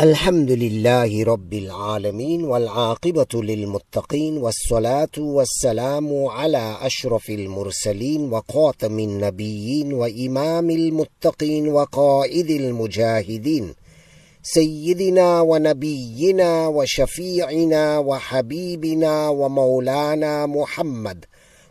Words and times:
الحمد 0.00 0.50
لله 0.50 1.24
رب 1.24 1.52
العالمين 1.54 2.44
والعاقبة 2.44 3.42
للمتقين 3.42 4.36
والصلاة 4.36 5.16
والسلام 5.18 6.24
على 6.24 6.76
أشرف 6.80 7.30
المرسلين 7.30 8.32
وخاتم 8.32 8.98
النبيين 8.98 9.92
وإمام 9.92 10.70
المتقين 10.70 11.68
وقائد 11.68 12.50
المجاهدين 12.50 13.74
سيدنا 14.42 15.40
ونبينا 15.40 16.66
وشفيعنا 16.66 17.98
وحبيبنا 17.98 19.28
ومولانا 19.28 20.46
محمد 20.46 21.24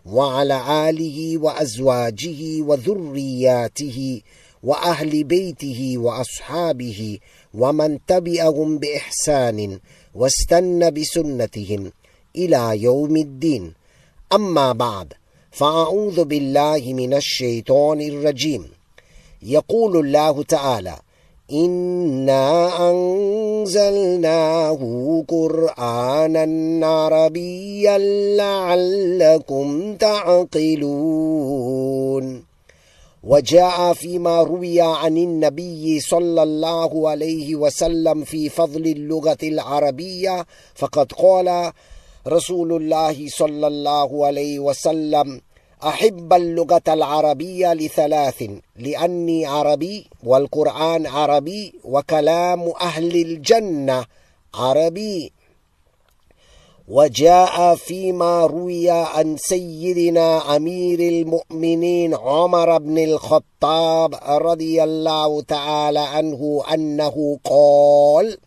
وعلى 0.06 0.90
آله 0.90 1.38
وأزواجه 1.38 2.62
وذرياته 2.62 4.22
وأهل 4.64 5.24
بيته 5.24 5.94
وأصحابه 5.98 7.20
ومن 7.54 8.00
تبعهم 8.08 8.78
بإحسان 8.78 9.80
واستنى 10.16 10.92
بسنتهم 10.92 11.92
إلى 12.36 12.84
يوم 12.84 13.18
الدين. 13.18 13.74
أما 14.34 14.72
بعد 14.72 15.14
فأعوذ 15.52 16.24
بالله 16.24 16.94
من 16.94 17.14
الشيطان 17.14 18.02
الرجيم. 18.02 18.70
يقول 19.44 19.98
الله 20.06 20.44
تعالى 20.44 20.96
إنا 21.52 22.70
أنزلناه 22.92 24.80
قرآنا 25.28 26.88
عربيا 26.88 27.98
لعلكم 28.38 29.96
تعقلون. 29.96 30.90
وجاء 33.24 33.94
فيما 33.94 34.44
روي 34.44 34.82
عن 34.82 35.18
النبي 35.18 36.00
صلى 36.00 36.44
الله 36.44 37.10
عليه 37.10 37.56
وسلم 37.56 38.24
في 38.24 38.50
فضل 38.50 38.86
اللغة 38.86 39.38
العربية 39.44 40.46
فقد 40.76 41.12
قال 41.12 41.72
رسول 42.28 42.74
الله 42.74 43.28
صلى 43.30 43.68
الله 43.68 44.26
عليه 44.26 44.60
وسلم 44.60 45.42
أحب 45.84 46.34
اللغة 46.34 46.82
العربية 46.88 47.74
لثلاث 47.74 48.44
لأني 48.76 49.46
عربي 49.46 50.08
والقرآن 50.24 51.08
عربي 51.08 51.74
وكلام 51.84 52.72
أهل 52.82 53.16
الجنة 53.16 54.06
عربي. 54.54 55.32
وجاء 56.90 57.76
فيما 57.76 58.46
روي 58.46 58.90
عن 58.90 59.38
سيدنا 59.38 60.56
أمير 60.56 61.00
المؤمنين 61.00 62.14
عمر 62.14 62.78
بن 62.78 62.98
الخطاب 62.98 64.16
رضي 64.28 64.84
الله 64.84 65.42
تعالى 65.42 66.00
عنه 66.00 66.64
أنه 66.74 67.40
قال 67.44 68.38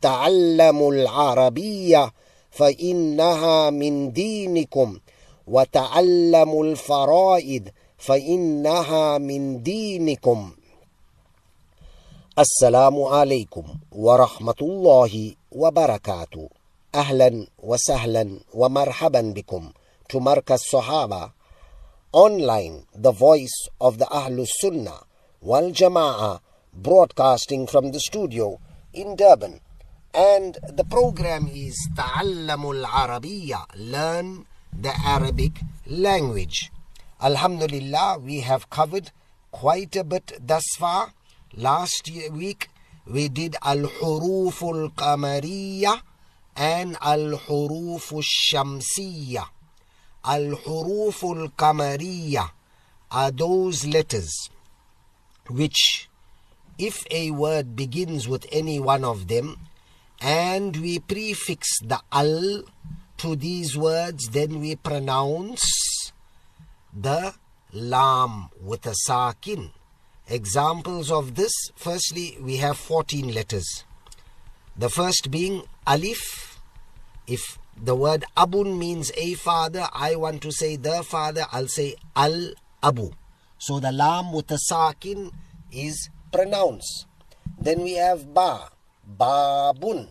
تعلموا 0.00 0.92
العربية 0.92 2.12
فإنها 2.50 3.70
من 3.70 4.12
دينكم 4.12 4.98
وتعلموا 5.46 6.64
الفرائض 6.64 7.68
فإنها 7.98 9.18
من 9.18 9.62
دينكم. 9.62 10.52
السلام 12.38 13.02
عليكم 13.02 13.64
ورحمة 13.92 14.60
الله 14.62 15.34
وبركاته. 15.52 16.61
Ahlan 16.94 17.48
وسهلاً 17.58 18.40
ومرحباً 18.54 19.32
بكم 19.32 19.34
bikum 19.34 19.72
to 20.10 20.20
Markaz 20.20 20.60
Sahaba. 20.70 21.32
Online, 22.12 22.84
the 22.94 23.12
voice 23.12 23.68
of 23.80 23.96
the 23.96 24.04
Ahlus 24.04 24.48
Sunnah 24.60 25.00
wal 25.40 25.70
Jamaa, 25.70 26.40
broadcasting 26.74 27.66
from 27.66 27.92
the 27.92 28.00
studio 28.00 28.60
in 28.92 29.16
Durban. 29.16 29.60
And 30.12 30.58
the 30.68 30.84
program 30.84 31.48
is 31.48 31.74
Ta'allamul 31.96 32.84
Arabiya, 32.84 33.64
learn 33.74 34.44
the 34.78 34.92
Arabic 35.02 35.60
language. 35.86 36.70
Alhamdulillah, 37.22 38.18
we 38.18 38.40
have 38.40 38.68
covered 38.68 39.12
quite 39.50 39.96
a 39.96 40.04
bit 40.04 40.32
thus 40.38 40.64
far. 40.76 41.14
Last 41.56 42.10
week 42.30 42.68
we 43.06 43.28
did 43.28 43.56
Al 43.62 43.78
Huruful 43.78 44.92
Qamariya 44.94 46.02
and 46.56 46.96
al-huruf 47.00 48.12
al-shamsiyya. 48.12 49.44
Al-huruf 50.24 51.22
al-qamariyya 51.22 52.50
are 53.10 53.30
those 53.30 53.86
letters 53.86 54.50
which 55.50 56.08
if 56.78 57.04
a 57.10 57.30
word 57.30 57.76
begins 57.76 58.26
with 58.26 58.46
any 58.50 58.80
one 58.80 59.04
of 59.04 59.28
them 59.28 59.58
and 60.20 60.76
we 60.76 60.98
prefix 60.98 61.78
the 61.80 62.00
al 62.10 62.62
to 63.16 63.36
these 63.36 63.76
words 63.76 64.28
then 64.28 64.60
we 64.60 64.74
pronounce 64.76 66.12
the 66.92 67.34
lam 67.72 68.48
with 68.60 68.86
a 68.86 68.94
sakin 68.94 69.70
examples 70.28 71.10
of 71.10 71.34
this 71.34 71.52
firstly 71.74 72.38
we 72.40 72.56
have 72.56 72.76
14 72.76 73.34
letters 73.34 73.84
the 74.76 74.88
first 74.88 75.30
being 75.30 75.62
alif. 75.86 76.58
If 77.26 77.58
the 77.80 77.94
word 77.94 78.24
abun 78.36 78.78
means 78.78 79.10
a 79.16 79.34
father, 79.34 79.86
I 79.92 80.16
want 80.16 80.42
to 80.42 80.52
say 80.52 80.76
the 80.76 81.02
father, 81.02 81.46
I'll 81.52 81.68
say 81.68 81.96
al 82.16 82.52
abu. 82.82 83.10
So 83.58 83.80
the 83.80 83.92
lam 83.92 84.32
sakin 84.48 85.30
is 85.70 86.10
pronounced. 86.32 87.06
Then 87.60 87.82
we 87.82 87.94
have 87.94 88.34
ba, 88.34 88.70
babun, 89.18 90.08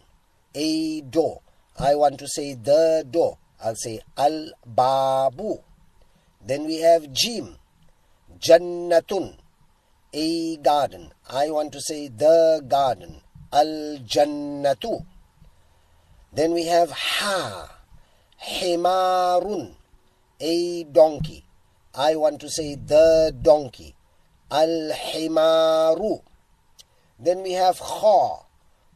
a 0.56 1.02
door. 1.02 1.42
I 1.78 1.96
want 1.96 2.20
to 2.20 2.28
say 2.28 2.54
the 2.56 3.06
door. 3.10 3.38
I'll 3.64 3.76
say 3.76 4.00
al 4.18 4.52
babu. 4.66 5.60
Then 6.46 6.66
we 6.66 6.82
have 6.82 7.12
jim, 7.14 7.56
jannatun, 8.40 9.36
a 10.14 10.58
garden. 10.58 11.12
I 11.30 11.50
want 11.52 11.72
to 11.74 11.82
say 11.82 12.08
the 12.08 12.64
garden. 12.68 13.22
Al 13.54 14.00
Jannatu. 14.08 15.06
Then 16.34 16.54
we 16.54 16.66
have 16.68 16.92
Ha, 16.92 17.70
Himarun, 18.42 19.74
a 20.40 20.84
donkey. 20.86 21.46
I 21.94 22.16
want 22.16 22.40
to 22.40 22.50
say 22.50 22.76
the 22.76 23.36
donkey. 23.42 23.96
Al 24.50 24.92
Himaru. 24.94 26.22
Then 27.20 27.44
we 27.44 27.52
have 27.54 27.80
Kha, 27.80 28.44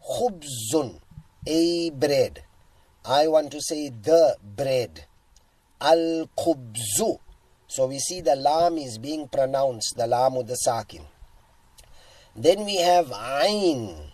Khubzun, 0.01 0.99
a 1.45 1.89
bread. 1.91 2.43
I 3.05 3.27
want 3.27 3.51
to 3.51 3.61
say 3.61 3.89
the 3.89 4.37
bread. 4.41 5.05
Al 5.81 6.29
Khubzu. 6.37 7.19
So 7.67 7.87
we 7.87 7.99
see 7.99 8.21
the 8.21 8.35
lam 8.35 8.77
is 8.77 8.97
being 8.97 9.27
pronounced, 9.27 9.95
the 9.97 10.07
lam 10.07 10.35
with 10.35 10.47
the 10.47 10.55
sakin. 10.55 11.01
Then 12.35 12.65
we 12.65 12.77
have 12.77 13.11
Ain 13.11 14.11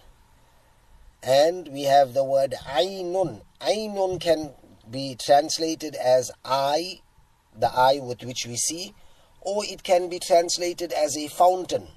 and 1.23 1.67
we 1.67 1.83
have 1.83 2.13
the 2.13 2.23
word 2.23 2.55
ainun. 2.67 3.41
Ainun 3.61 4.19
can 4.19 4.51
be 4.89 5.15
translated 5.15 5.95
as 5.95 6.31
eye, 6.43 7.01
the 7.57 7.67
eye 7.67 7.99
with 8.01 8.23
which 8.23 8.45
we 8.45 8.55
see, 8.55 8.93
or 9.41 9.63
it 9.65 9.83
can 9.83 10.09
be 10.09 10.19
translated 10.19 10.91
as 10.91 11.15
a 11.17 11.27
fountain, 11.27 11.87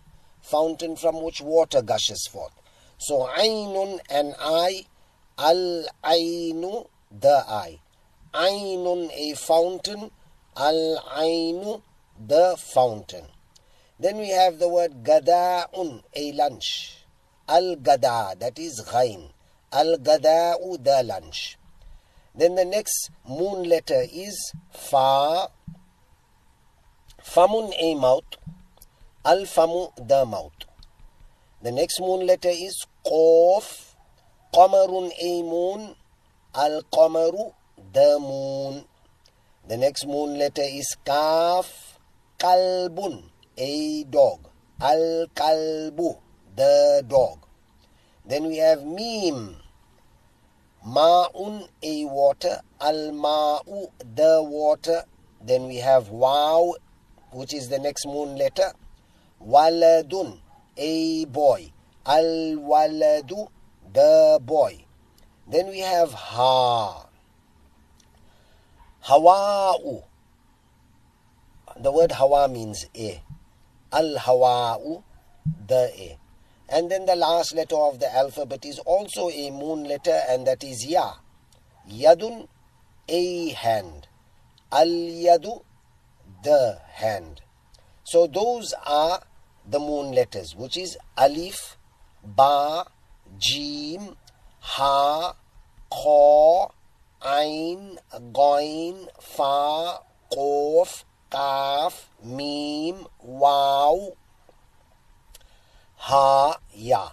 fountain 0.42 0.96
from 0.96 1.22
which 1.22 1.40
water 1.40 1.82
gushes 1.82 2.26
forth. 2.26 2.52
So 2.98 3.28
ainun 3.36 4.00
and 4.10 4.34
eye, 4.38 4.86
al 5.38 5.86
ainu, 6.04 6.84
the 7.10 7.44
eye. 7.48 7.80
Ainun 8.34 9.10
a 9.12 9.34
fountain, 9.36 10.10
al 10.56 11.02
ainu, 11.16 11.82
the 12.26 12.56
fountain. 12.58 13.26
Then 13.98 14.18
we 14.18 14.30
have 14.30 14.58
the 14.58 14.68
word 14.68 15.04
gada'un, 15.04 16.02
a 16.14 16.32
lunch. 16.32 17.03
Al 17.48 17.76
Gada, 17.76 18.34
that 18.38 18.58
is 18.58 18.80
Ghain. 18.80 19.30
Al 19.72 19.98
Gada'u, 19.98 20.82
the 20.82 21.02
lunch. 21.04 21.58
Then 22.34 22.54
the 22.54 22.64
next 22.64 23.10
moon 23.28 23.68
letter 23.68 24.02
is 24.12 24.52
Fa. 24.70 25.48
Famun, 27.22 27.72
a 27.78 27.94
mouth. 27.94 28.24
Al 29.24 29.42
Famu, 29.42 29.92
the 29.96 30.24
mouth. 30.24 30.52
The 31.62 31.72
next 31.72 32.00
moon 32.00 32.26
letter 32.26 32.50
is 32.50 32.86
Qaf. 33.04 33.94
Qamarun, 34.52 35.10
a 35.20 35.42
moon. 35.42 35.94
Al 36.54 36.82
Qamaru, 36.92 37.52
the 37.92 38.18
moon. 38.20 38.84
The 39.68 39.76
next 39.76 40.06
moon 40.06 40.38
letter 40.38 40.62
is 40.62 40.96
Kaf. 41.04 41.98
Kalbun, 42.38 43.24
a 43.56 44.04
dog. 44.04 44.48
Al 44.80 45.26
Kalbu, 45.34 46.18
the 46.56 47.04
dog. 47.06 47.38
Then 48.26 48.46
we 48.46 48.58
have 48.58 48.84
Mim. 48.84 49.56
Ma'un, 50.86 51.68
a 51.82 52.04
water. 52.04 52.60
Al 52.80 53.12
Ma'u, 53.12 53.90
the 54.14 54.42
water. 54.42 55.04
Then 55.44 55.66
we 55.66 55.76
have 55.76 56.08
Waw, 56.08 56.72
which 57.32 57.52
is 57.52 57.68
the 57.68 57.78
next 57.78 58.06
moon 58.06 58.36
letter. 58.36 58.72
Waladun, 59.44 60.38
a 60.76 61.24
boy. 61.26 61.72
Al 62.06 62.56
Waladu, 62.60 63.48
the 63.92 64.38
boy. 64.42 64.84
Then 65.46 65.68
we 65.68 65.80
have 65.80 66.12
ha. 66.12 67.06
Hawa'u. 69.04 70.02
The 71.80 71.92
word 71.92 72.12
hawa 72.12 72.48
means 72.48 72.86
a. 72.96 73.22
Al 73.92 74.16
hawa'u, 74.16 75.02
the 75.66 75.92
a. 75.92 76.18
And 76.68 76.90
then 76.90 77.06
the 77.06 77.16
last 77.16 77.54
letter 77.54 77.76
of 77.76 78.00
the 78.00 78.12
alphabet 78.14 78.64
is 78.64 78.78
also 78.80 79.30
a 79.30 79.50
moon 79.50 79.84
letter, 79.84 80.20
and 80.28 80.46
that 80.46 80.64
is 80.64 80.86
ya. 80.86 81.14
Yadun, 81.88 82.48
a 83.08 83.48
hand. 83.50 84.08
Al 84.72 84.86
yadu, 84.86 85.62
the 86.42 86.78
hand. 86.92 87.42
So 88.02 88.26
those 88.26 88.74
are 88.86 89.22
the 89.68 89.78
moon 89.78 90.12
letters, 90.12 90.54
which 90.56 90.76
is 90.76 90.96
alif, 91.16 91.76
ba, 92.24 92.84
jim, 93.38 94.16
ha, 94.60 95.34
kha, 95.90 96.68
ain, 97.24 97.98
ghain, 98.32 99.08
fa, 99.20 100.00
Kof, 100.34 101.04
kaf, 101.30 102.10
mim, 102.24 103.06
waw, 103.22 104.10
ha, 106.04 106.58
ya. 106.74 107.08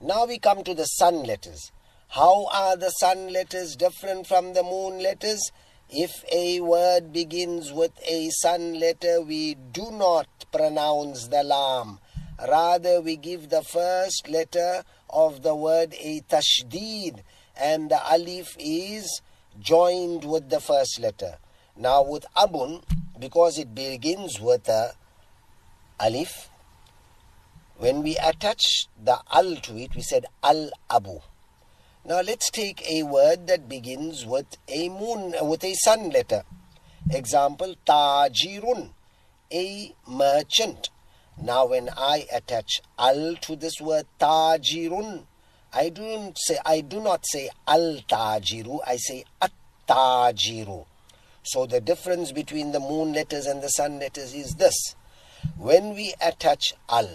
Now 0.00 0.26
we 0.26 0.38
come 0.38 0.62
to 0.62 0.74
the 0.74 0.84
sun 0.84 1.24
letters. 1.24 1.72
How 2.10 2.46
are 2.52 2.76
the 2.76 2.90
sun 2.90 3.32
letters 3.32 3.74
different 3.74 4.28
from 4.28 4.52
the 4.52 4.62
moon 4.62 5.02
letters? 5.02 5.50
If 5.90 6.24
a 6.32 6.60
word 6.60 7.12
begins 7.12 7.72
with 7.72 7.90
a 8.06 8.30
sun 8.30 8.78
letter, 8.78 9.20
we 9.20 9.56
do 9.56 9.90
not 9.90 10.28
pronounce 10.52 11.26
the 11.28 11.42
lam. 11.42 11.98
Rather, 12.48 13.00
we 13.00 13.16
give 13.16 13.48
the 13.48 13.62
first 13.62 14.28
letter 14.28 14.84
of 15.10 15.42
the 15.42 15.56
word 15.56 15.92
a 16.00 16.20
tashdeed, 16.20 17.24
and 17.56 17.90
the 17.90 18.00
alif 18.08 18.56
is 18.56 19.20
joined 19.58 20.24
with 20.24 20.48
the 20.48 20.60
first 20.60 21.00
letter. 21.00 21.38
Now, 21.76 22.02
with 22.04 22.24
abun, 22.36 22.84
because 23.18 23.58
it 23.58 23.74
begins 23.74 24.40
with 24.40 24.68
a 24.68 24.92
alif, 25.98 26.50
when 27.78 28.02
we 28.02 28.16
attach 28.16 28.62
the 29.02 29.18
al 29.32 29.56
to 29.56 29.76
it, 29.76 29.94
we 29.94 30.02
said 30.02 30.26
al 30.42 30.70
abu. 30.90 31.18
Now 32.04 32.20
let's 32.20 32.50
take 32.50 32.82
a 32.90 33.02
word 33.04 33.46
that 33.46 33.68
begins 33.68 34.26
with 34.26 34.56
a 34.68 34.88
moon, 34.88 35.34
with 35.42 35.64
a 35.64 35.74
sun 35.74 36.10
letter. 36.10 36.42
Example, 37.10 37.74
tajirun, 37.86 38.90
a 39.52 39.94
merchant. 40.08 40.90
Now 41.40 41.66
when 41.66 41.88
I 41.96 42.26
attach 42.32 42.80
al 42.98 43.36
to 43.42 43.56
this 43.56 43.80
word 43.80 44.06
tajirun, 44.20 45.24
I 45.72 45.88
don't 45.88 46.36
say 46.38 46.58
I 46.66 46.82
do 46.82 47.00
not 47.00 47.24
say 47.26 47.48
al 47.66 47.98
tajiru, 48.08 48.80
I 48.86 48.96
say 48.96 49.24
at 49.40 49.52
tajiru. 49.88 50.84
So 51.44 51.66
the 51.66 51.80
difference 51.80 52.30
between 52.30 52.72
the 52.72 52.80
moon 52.80 53.12
letters 53.14 53.46
and 53.46 53.62
the 53.62 53.70
sun 53.70 53.98
letters 53.98 54.34
is 54.34 54.54
this. 54.56 54.94
When 55.56 55.94
we 55.94 56.14
attach 56.20 56.74
al 56.88 57.08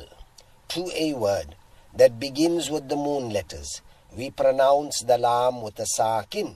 to 0.69 0.89
a 0.95 1.13
word 1.13 1.55
that 1.95 2.19
begins 2.19 2.69
with 2.69 2.89
the 2.89 2.95
moon 2.95 3.29
letters, 3.29 3.81
we 4.15 4.31
pronounce 4.31 5.01
the 5.01 5.17
lam 5.17 5.61
with 5.61 5.79
a 5.79 5.85
sakin. 5.85 6.55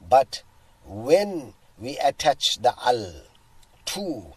But 0.00 0.42
when 0.84 1.54
we 1.78 1.98
attach 1.98 2.58
the 2.60 2.74
al 2.84 3.22
to 3.86 4.32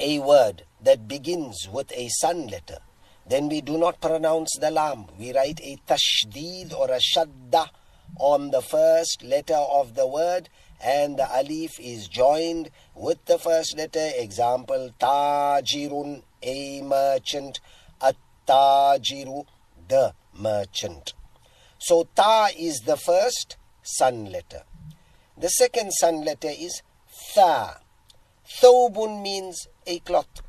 a 0.00 0.18
word 0.18 0.64
that 0.82 1.08
begins 1.08 1.68
with 1.72 1.92
a 1.92 2.08
sun 2.08 2.48
letter, 2.48 2.78
then 3.28 3.48
we 3.48 3.60
do 3.60 3.76
not 3.76 4.00
pronounce 4.00 4.56
the 4.60 4.70
lam. 4.70 5.06
We 5.18 5.32
write 5.32 5.60
a 5.62 5.78
tashdeed 5.86 6.72
or 6.72 6.90
a 6.90 7.00
shadda 7.00 7.68
on 8.18 8.50
the 8.50 8.62
first 8.62 9.22
letter 9.22 9.56
of 9.56 9.94
the 9.94 10.06
word 10.06 10.48
and 10.82 11.18
the 11.18 11.28
alif 11.34 11.80
is 11.80 12.08
joined 12.08 12.70
with 12.94 13.24
the 13.24 13.38
first 13.38 13.76
letter. 13.76 14.10
Example, 14.16 14.92
tajirun, 15.00 16.22
a 16.42 16.82
merchant, 16.82 17.60
at-tajiru, 18.48 19.46
the 19.88 20.12
merchant. 20.38 21.14
So 21.78 22.08
ta 22.14 22.48
is 22.56 22.80
the 22.80 22.96
first 22.96 23.56
sun 23.82 24.26
letter. 24.32 24.62
The 25.36 25.48
second 25.48 25.92
sun 25.92 26.24
letter 26.24 26.50
is 26.50 26.82
tha. 27.34 27.80
Thobun 28.60 29.22
means 29.22 29.68
a 29.86 29.98
cloth. 30.00 30.42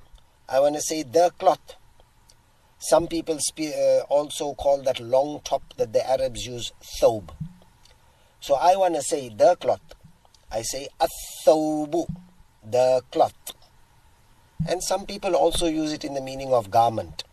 I 0.48 0.60
want 0.60 0.76
to 0.76 0.82
say 0.82 1.04
the 1.04 1.32
cloth. 1.38 1.76
Some 2.80 3.08
people 3.08 3.38
uh, 3.38 4.00
also 4.08 4.54
call 4.54 4.82
that 4.84 5.00
long 5.00 5.42
top 5.44 5.64
that 5.78 5.94
the 5.94 6.08
Arabs 6.08 6.46
use 6.46 6.72
thob. 7.02 7.32
So 8.40 8.56
I 8.56 8.76
want 8.76 8.96
to 8.96 9.02
say 9.02 9.30
the 9.30 9.56
cloth. 9.56 9.82
I 10.52 10.62
say 10.62 10.88
athobu, 11.00 12.08
the 12.64 13.02
cloth. 13.12 13.34
And 14.70 14.82
some 14.82 15.06
people 15.06 15.36
also 15.36 15.68
use 15.68 15.92
it 15.92 16.06
in 16.06 16.14
the 16.14 16.22
meaning 16.22 16.54
of 16.54 16.72
garment. 16.72 17.24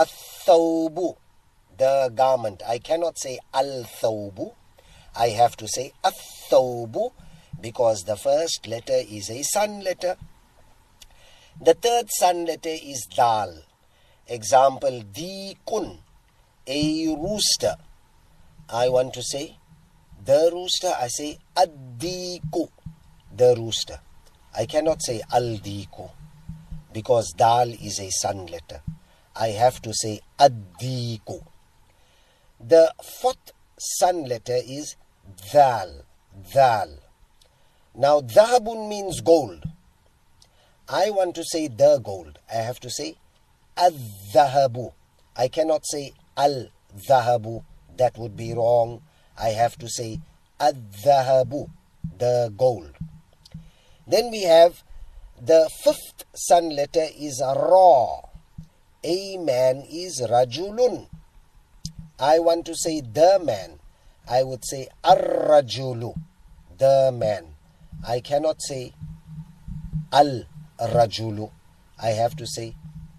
Athobu, 0.00 1.16
the 1.76 2.10
garment. 2.14 2.62
I 2.66 2.78
cannot 2.78 3.18
say 3.18 3.38
al 3.52 3.84
thawbu. 4.00 4.54
I 5.14 5.28
have 5.40 5.56
to 5.58 5.68
say 5.68 5.92
athawbu 6.02 7.12
because 7.60 8.04
the 8.04 8.16
first 8.16 8.66
letter 8.66 9.00
is 9.18 9.28
a 9.30 9.42
sun 9.42 9.80
letter. 9.80 10.16
The 11.60 11.74
third 11.74 12.10
sun 12.10 12.46
letter 12.46 12.76
is 12.92 13.06
dal. 13.14 13.52
Example, 14.26 15.02
di 15.12 15.56
kun, 15.68 15.98
a 16.66 17.16
rooster. 17.16 17.74
I 18.72 18.88
want 18.88 19.12
to 19.14 19.22
say 19.22 19.56
the 20.24 20.50
rooster. 20.52 20.92
I 20.98 21.08
say 21.08 21.38
addiku, 21.56 22.70
the 23.36 23.54
rooster. 23.58 24.00
I 24.56 24.66
cannot 24.66 25.02
say 25.02 25.20
aldiku 25.32 26.10
because 26.92 27.32
dal 27.36 27.68
is 27.68 28.00
a 28.00 28.10
sun 28.10 28.46
letter. 28.46 28.80
I 29.40 29.48
have 29.48 29.80
to 29.82 29.94
say 29.94 30.20
addiku. 30.38 31.42
The 32.60 32.92
fourth 33.20 33.52
sun 33.78 34.24
letter 34.24 34.58
is 34.62 34.96
Dhal. 35.50 36.02
Dhal. 36.54 36.98
Now, 37.94 38.20
Dhahabun 38.20 38.88
means 38.88 39.22
gold. 39.22 39.64
I 40.88 41.08
want 41.10 41.34
to 41.36 41.44
say 41.44 41.68
the 41.68 42.00
gold. 42.04 42.38
I 42.52 42.58
have 42.58 42.80
to 42.80 42.90
say 42.90 43.16
Al-Dhahabu. 43.78 44.92
I 45.36 45.48
cannot 45.48 45.86
say 45.86 46.12
Al-Dhahabu. 46.36 47.64
That 47.96 48.18
would 48.18 48.36
be 48.36 48.52
wrong. 48.52 49.00
I 49.38 49.48
have 49.50 49.78
to 49.78 49.88
say 49.88 50.20
Al-Dhahabu, 50.60 51.70
the 52.18 52.52
gold. 52.56 52.92
Then 54.06 54.30
we 54.30 54.42
have 54.42 54.82
the 55.40 55.70
fifth 55.82 56.24
sun 56.34 56.70
letter 56.76 57.06
is 57.18 57.40
Ra. 57.42 58.29
A 59.02 59.36
man 59.38 59.84
is 59.90 60.20
Rajulun. 60.20 61.08
I 62.18 62.38
want 62.38 62.66
to 62.66 62.74
say 62.76 63.00
the 63.00 63.40
man, 63.42 63.78
I 64.28 64.42
would 64.42 64.62
say 64.62 64.88
ar-rajulu, 65.02 66.14
the 66.76 67.10
man. 67.14 67.54
I 68.06 68.20
cannot 68.20 68.60
say 68.60 68.92
al-rajulu. 70.12 71.50
I 72.02 72.08
have 72.10 72.36
to 72.36 72.46
say 72.46 72.74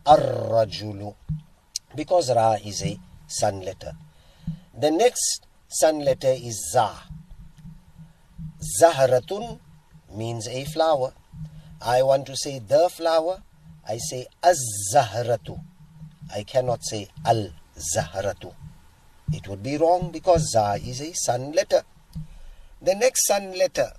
ar-rajulu 0.05 1.15
because 1.95 2.29
ra 2.29 2.57
is 2.63 2.83
a 2.83 2.99
sun 3.27 3.61
letter. 3.61 3.93
The 4.79 4.91
next 4.91 5.47
sun 5.67 6.05
letter 6.05 6.35
is 6.37 6.69
za. 6.71 6.91
Zahratun 8.79 9.59
means 10.15 10.47
a 10.47 10.63
flower. 10.65 11.13
I 11.81 12.03
want 12.03 12.27
to 12.27 12.35
say 12.37 12.59
the 12.59 12.87
flower. 12.89 13.41
I 13.87 13.97
say 13.97 14.27
az-zahratu. 14.43 15.59
I 16.33 16.43
cannot 16.43 16.83
say 16.83 17.07
al-zahratu. 17.25 18.53
It 19.33 19.47
would 19.47 19.63
be 19.63 19.77
wrong 19.77 20.11
because 20.11 20.51
Za 20.51 20.77
is 20.83 21.01
a 21.01 21.13
sun 21.13 21.51
letter. 21.53 21.83
The 22.81 22.95
next 22.95 23.27
sun 23.27 23.57
letter, 23.57 23.91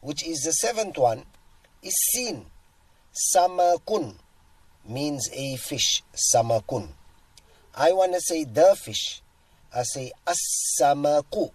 which 0.00 0.26
is 0.26 0.42
the 0.42 0.52
seventh 0.52 0.96
one, 0.98 1.24
is 1.82 1.94
Sin. 2.12 2.46
Samakun 3.34 4.14
means 4.88 5.28
a 5.32 5.56
fish. 5.56 6.02
Samakun. 6.32 6.88
I 7.74 7.92
want 7.92 8.14
to 8.14 8.20
say 8.20 8.44
the 8.44 8.76
fish. 8.80 9.22
I 9.74 9.82
say 9.82 10.12
As-samaku. 10.26 11.50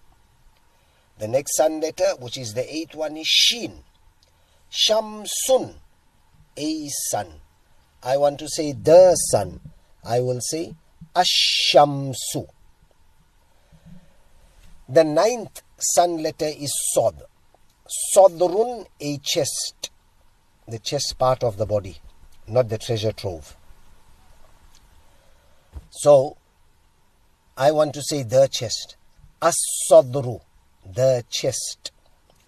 The 1.18 1.28
next 1.28 1.56
sun 1.56 1.80
letter, 1.80 2.14
which 2.18 2.36
is 2.38 2.54
the 2.54 2.74
eighth 2.74 2.94
one, 2.94 3.16
is 3.16 3.26
Shin. 3.26 3.82
Shamsun. 4.70 5.74
A 6.56 6.88
sun. 7.10 7.40
I 8.02 8.16
want 8.16 8.38
to 8.40 8.48
say 8.48 8.72
the 8.72 9.14
sun. 9.30 9.60
I 10.04 10.20
will 10.20 10.40
say 10.40 10.74
Ashamsu. 11.14 12.46
The 14.88 15.04
ninth 15.04 15.62
sun 15.78 16.22
letter 16.22 16.46
is 16.46 16.72
Sod. 16.92 17.22
Sodrun, 18.14 18.86
a 19.00 19.18
chest. 19.18 19.90
The 20.68 20.78
chest 20.78 21.16
part 21.18 21.42
of 21.42 21.56
the 21.56 21.66
body, 21.66 21.98
not 22.46 22.68
the 22.68 22.78
treasure 22.78 23.12
trove. 23.12 23.56
So, 25.90 26.36
I 27.56 27.70
want 27.70 27.94
to 27.94 28.02
say 28.02 28.22
the 28.22 28.48
chest. 28.48 28.96
As-sadru, 29.40 30.40
the 30.84 31.24
chest. 31.30 31.92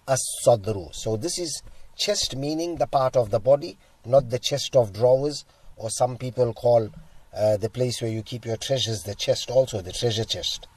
As-sadru. 0.07 0.93
So 0.93 1.15
this 1.15 1.37
is 1.37 1.61
chest 1.95 2.35
meaning 2.35 2.75
the 2.75 2.87
part 2.87 3.15
of 3.15 3.29
the 3.29 3.39
body, 3.39 3.77
not 4.05 4.29
the 4.29 4.39
chest 4.39 4.75
of 4.75 4.93
drawers, 4.93 5.45
or 5.75 5.89
some 5.89 6.17
people 6.17 6.53
call 6.53 6.89
uh, 7.35 7.57
the 7.57 7.69
place 7.69 8.01
where 8.01 8.11
you 8.11 8.23
keep 8.23 8.45
your 8.45 8.57
treasures 8.57 9.03
the 9.03 9.15
chest 9.15 9.49
also, 9.49 9.81
the 9.81 9.91
treasure 9.91 10.25
chest. 10.25 10.67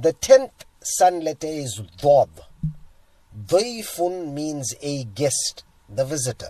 The 0.00 0.12
tenth 0.12 0.64
sun 0.82 1.20
letter 1.24 1.46
is 1.46 1.80
Dod. 1.98 2.30
Dayfun 3.46 4.32
means 4.32 4.74
a 4.80 5.04
guest, 5.04 5.64
the 5.88 6.04
visitor. 6.04 6.48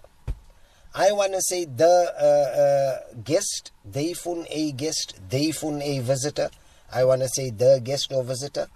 I 0.94 1.12
want 1.12 1.34
to 1.34 1.42
say 1.42 1.64
the 1.66 1.84
uh, 2.18 2.60
uh, 2.60 3.20
guest, 3.22 3.72
Dayfun 3.88 4.46
a 4.50 4.72
guest, 4.72 5.20
Dayfun 5.28 5.82
a 5.82 5.98
visitor. 6.00 6.48
I 6.92 7.04
want 7.04 7.22
to 7.22 7.28
say 7.28 7.50
the 7.50 7.80
guest 7.84 8.12
or 8.12 8.24
visitor. 8.24 8.68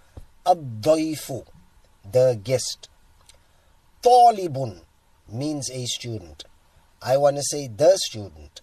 Ad-dayfu, 0.47 1.47
the 2.11 2.39
guest. 2.43 2.89
Talibun 4.03 4.81
means 5.33 5.71
a 5.71 5.85
student. 5.87 6.45
I 7.03 7.17
want 7.17 7.37
to 7.37 7.43
say 7.43 7.69
the 7.69 7.97
student. 7.97 8.61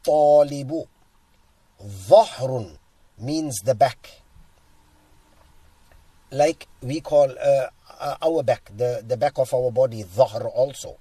At-talibu. 0.00 0.86
Dhahrun 2.08 2.78
means 3.18 3.60
the 3.64 3.74
back. 3.74 4.22
Like 6.30 6.68
we 6.82 7.00
call 7.00 7.30
uh, 7.30 7.66
uh, 8.00 8.16
our 8.22 8.42
back, 8.42 8.70
the, 8.76 9.02
the 9.06 9.16
back 9.16 9.38
of 9.38 9.52
our 9.52 9.70
body, 9.70 10.04
dhahr 10.04 10.46
also. 10.54 10.96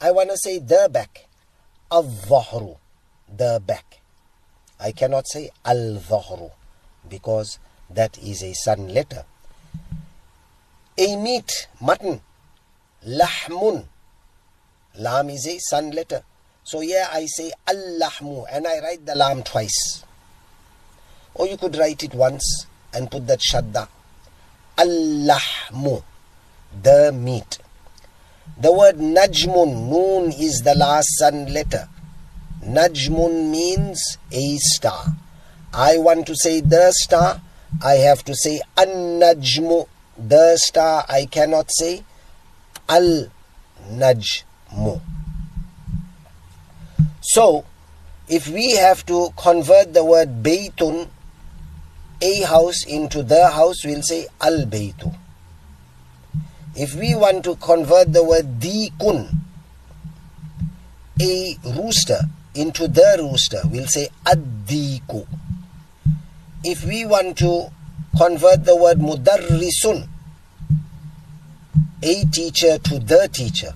I 0.00 0.12
want 0.12 0.30
to 0.30 0.36
say 0.36 0.58
the 0.58 0.88
back. 0.90 1.26
Al-dhahru, 1.90 2.76
the 3.36 3.60
back. 3.66 4.00
I 4.78 4.92
cannot 4.92 5.26
say 5.26 5.50
al-dhahru 5.64 6.52
because 7.08 7.58
that 7.90 8.16
is 8.18 8.42
a 8.42 8.52
sun 8.54 8.88
letter. 8.88 9.24
A 10.96 11.16
meat, 11.16 11.68
mutton, 11.80 12.20
lahmun. 13.06 13.86
Lam 14.98 15.30
is 15.30 15.46
a 15.46 15.58
sun 15.58 15.90
letter. 15.90 16.22
So 16.64 16.80
here 16.80 17.06
I 17.12 17.26
say 17.26 17.52
al-lahmu 17.66 18.46
and 18.52 18.66
I 18.66 18.80
write 18.80 19.06
the 19.06 19.14
lam 19.14 19.42
twice. 19.42 20.04
Or 21.34 21.46
you 21.46 21.56
could 21.56 21.76
write 21.76 22.02
it 22.02 22.14
once 22.14 22.66
and 22.92 23.10
put 23.10 23.26
that 23.26 23.40
shadda. 23.40 23.88
Al-lahmu, 24.78 26.02
the 26.82 27.12
meat. 27.12 27.58
The 28.60 28.72
word 28.72 28.96
najmun, 28.96 29.88
noon 29.88 30.32
is 30.32 30.60
the 30.64 30.74
last 30.74 31.08
sun 31.18 31.52
letter. 31.52 31.88
Najmun 32.62 33.50
means 33.50 34.18
a 34.30 34.56
star. 34.58 35.16
I 35.72 35.96
want 35.98 36.26
to 36.26 36.36
say 36.36 36.60
the 36.60 36.92
star, 36.92 37.40
I 37.82 37.94
have 37.94 38.22
to 38.24 38.34
say 38.34 38.60
an-najmu, 38.76 39.86
the 40.18 40.56
star. 40.58 41.04
I 41.08 41.24
cannot 41.26 41.70
say 41.70 42.04
al-najmu. 42.88 43.30
So, 47.32 47.64
if 48.28 48.48
we 48.48 48.72
have 48.72 49.06
to 49.06 49.28
convert 49.36 49.94
the 49.94 50.04
word 50.04 50.42
baytun, 50.42 51.06
a 52.20 52.40
house 52.42 52.84
into 52.84 53.22
the 53.22 53.46
house, 53.50 53.84
we'll 53.84 54.02
say 54.02 54.26
al-baytu. 54.40 55.14
If 56.74 56.96
we 56.96 57.14
want 57.14 57.44
to 57.44 57.54
convert 57.54 58.12
the 58.12 58.24
word 58.24 58.58
dikun, 58.58 59.32
a 61.20 61.56
rooster, 61.76 62.18
into 62.56 62.88
the 62.88 63.18
rooster, 63.20 63.60
we'll 63.70 63.86
say 63.86 64.08
ad-diku. 64.26 65.24
If 66.64 66.84
we 66.84 67.06
want 67.06 67.38
to 67.38 67.68
convert 68.18 68.64
the 68.64 68.74
word 68.74 68.98
mudarrisun, 68.98 70.08
a 72.02 72.24
teacher 72.32 72.78
to 72.78 72.98
the 72.98 73.28
teacher, 73.32 73.74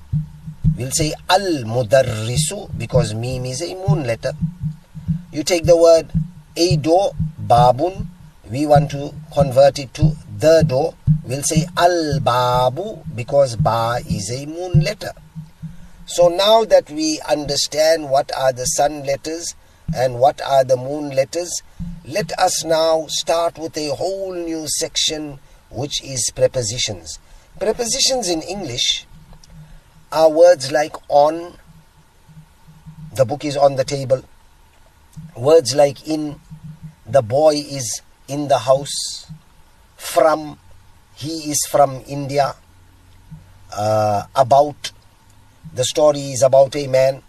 we'll 0.77 0.91
say 0.91 1.13
al-mudarrisu 1.31 2.77
because 2.79 3.15
mim 3.15 3.45
is 3.47 3.63
a 3.63 3.75
moon 3.75 4.05
letter. 4.05 4.33
You 5.33 5.43
take 5.45 5.65
the 5.65 5.77
word 5.77 6.11
a 6.57 6.77
door, 6.77 7.13
babun, 7.41 8.07
we 8.51 8.67
want 8.67 8.91
to 8.91 9.15
convert 9.33 9.79
it 9.79 9.93
to 9.95 10.13
the 10.39 10.65
door, 10.67 10.95
we'll 11.25 11.43
say 11.43 11.67
al 11.77 12.21
babu 12.21 12.99
because 13.15 13.57
ba 13.57 13.99
is 14.09 14.31
a 14.31 14.47
moon 14.47 14.81
letter. 14.81 15.13
So 16.07 16.29
now 16.29 16.65
that 16.65 16.91
we 16.91 17.21
understand 17.29 18.11
what 18.11 18.31
are 18.37 18.53
the 18.53 18.67
sun 18.67 19.05
letters 19.05 19.55
and 19.97 20.19
what 20.19 20.41
are 20.43 20.65
the 20.65 20.77
moon 20.77 21.11
letters, 21.11 21.63
let 22.05 22.31
us 22.39 22.65
now 22.65 23.07
start 23.09 23.59
with 23.59 23.77
a 23.79 23.95
whole 23.95 24.35
new 24.35 24.67
section 24.69 25.39
which 25.71 26.03
is 26.05 26.31
prepositions. 26.35 27.19
Prepositions 27.59 28.29
in 28.29 28.43
English 28.43 29.07
are 30.15 30.31
words 30.31 30.71
like 30.71 30.95
on, 31.09 31.55
the 33.13 33.25
book 33.25 33.45
is 33.45 33.57
on 33.57 33.75
the 33.75 33.85
table, 33.85 34.23
words 35.37 35.75
like 35.75 36.07
in, 36.07 36.41
the 37.05 37.21
boy 37.21 37.55
is 37.55 38.01
in 38.29 38.47
the 38.47 38.59
house, 38.59 39.27
from, 39.97 40.59
he 41.17 41.51
is 41.51 41.67
from 41.67 42.03
India, 42.07 42.55
uh, 43.77 44.23
about, 44.37 44.93
the 45.75 45.85
story 45.85 46.31
is 46.31 46.43
about 46.43 46.77
a 46.77 46.87
man. 46.87 47.21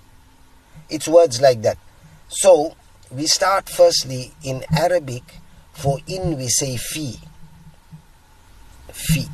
It's 0.88 1.08
words 1.08 1.42
like 1.42 1.64
that. 1.64 1.80
So, 2.28 2.76
we 3.12 3.26
start 3.26 3.68
firstly 3.68 4.32
in 4.44 4.64
Arabic, 4.78 5.24
for 5.74 6.00
in 6.06 6.38
we 6.38 6.50
say 6.50 6.78
fi. 6.78 7.16
Fi. 8.92 9.26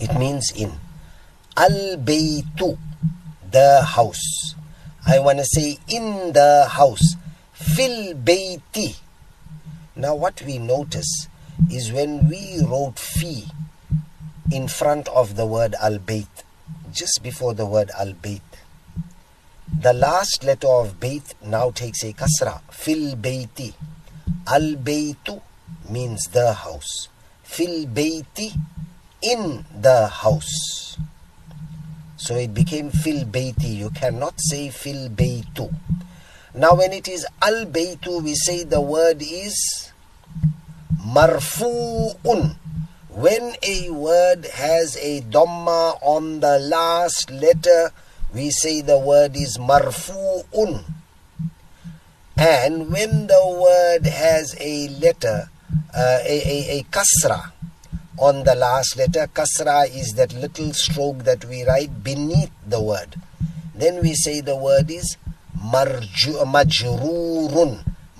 It 0.00 0.18
means 0.18 0.50
in. 0.56 0.72
Al 1.58 1.96
baytu, 1.98 2.78
the 3.50 3.82
house. 3.82 4.54
I 5.04 5.18
want 5.18 5.38
to 5.38 5.44
say 5.44 5.78
in 5.88 6.32
the 6.32 6.68
house. 6.70 7.16
Fil 7.52 8.14
bayti. 8.14 8.94
Now, 9.96 10.14
what 10.14 10.40
we 10.42 10.58
notice 10.58 11.26
is 11.68 11.90
when 11.90 12.28
we 12.28 12.62
wrote 12.64 13.00
fi 13.00 13.42
in 14.52 14.68
front 14.68 15.08
of 15.08 15.34
the 15.34 15.46
word 15.46 15.74
al 15.82 15.98
bayt, 15.98 16.28
just 16.92 17.24
before 17.24 17.54
the 17.54 17.66
word 17.66 17.90
al 17.98 18.12
bayt, 18.12 18.40
the 19.80 19.92
last 19.92 20.44
letter 20.44 20.68
of 20.68 21.00
bayt 21.00 21.34
now 21.44 21.72
takes 21.72 22.04
a 22.04 22.12
kasra. 22.12 22.60
Fil 22.70 23.16
bayti. 23.16 23.74
Al 24.46 24.76
baytu 24.76 25.42
means 25.90 26.28
the 26.28 26.52
house. 26.52 27.08
Fil 27.42 27.86
bayti 27.86 28.52
in 29.20 29.64
the 29.74 30.06
house. 30.06 30.96
So 32.18 32.34
it 32.34 32.52
became 32.52 32.90
fil 32.90 33.24
bayti. 33.24 33.78
You 33.78 33.90
cannot 33.90 34.34
say 34.42 34.70
fil 34.70 35.08
baytu. 35.08 35.72
Now 36.52 36.74
when 36.74 36.92
it 36.92 37.06
is 37.06 37.24
al 37.40 37.64
baytu, 37.66 38.22
we 38.24 38.34
say 38.34 38.64
the 38.64 38.80
word 38.80 39.22
is 39.22 39.92
marfu'un. 40.98 42.56
When 43.08 43.54
a 43.62 43.90
word 43.90 44.46
has 44.46 44.96
a 44.96 45.20
dhamma 45.22 45.98
on 46.02 46.40
the 46.40 46.58
last 46.58 47.30
letter, 47.30 47.92
we 48.34 48.50
say 48.50 48.80
the 48.82 48.98
word 48.98 49.36
is 49.36 49.56
marfu'un. 49.56 50.82
And 52.36 52.90
when 52.90 53.28
the 53.28 53.44
word 53.62 54.10
has 54.10 54.56
a 54.58 54.88
letter, 54.88 55.50
uh, 55.94 56.18
a, 56.26 56.36
a, 56.42 56.78
a 56.80 56.82
kasra 56.90 57.52
on 58.20 58.44
the 58.44 58.54
last 58.54 58.96
letter, 58.96 59.26
kasra 59.32 59.86
is 59.88 60.14
that 60.14 60.32
little 60.34 60.72
stroke 60.72 61.24
that 61.24 61.44
we 61.44 61.64
write 61.64 62.02
beneath 62.02 62.50
the 62.66 62.82
word. 62.82 63.14
Then 63.74 64.02
we 64.02 64.14
say 64.14 64.40
the 64.40 64.56
word 64.56 64.90
is 64.90 65.16
majrurun. 65.56 66.34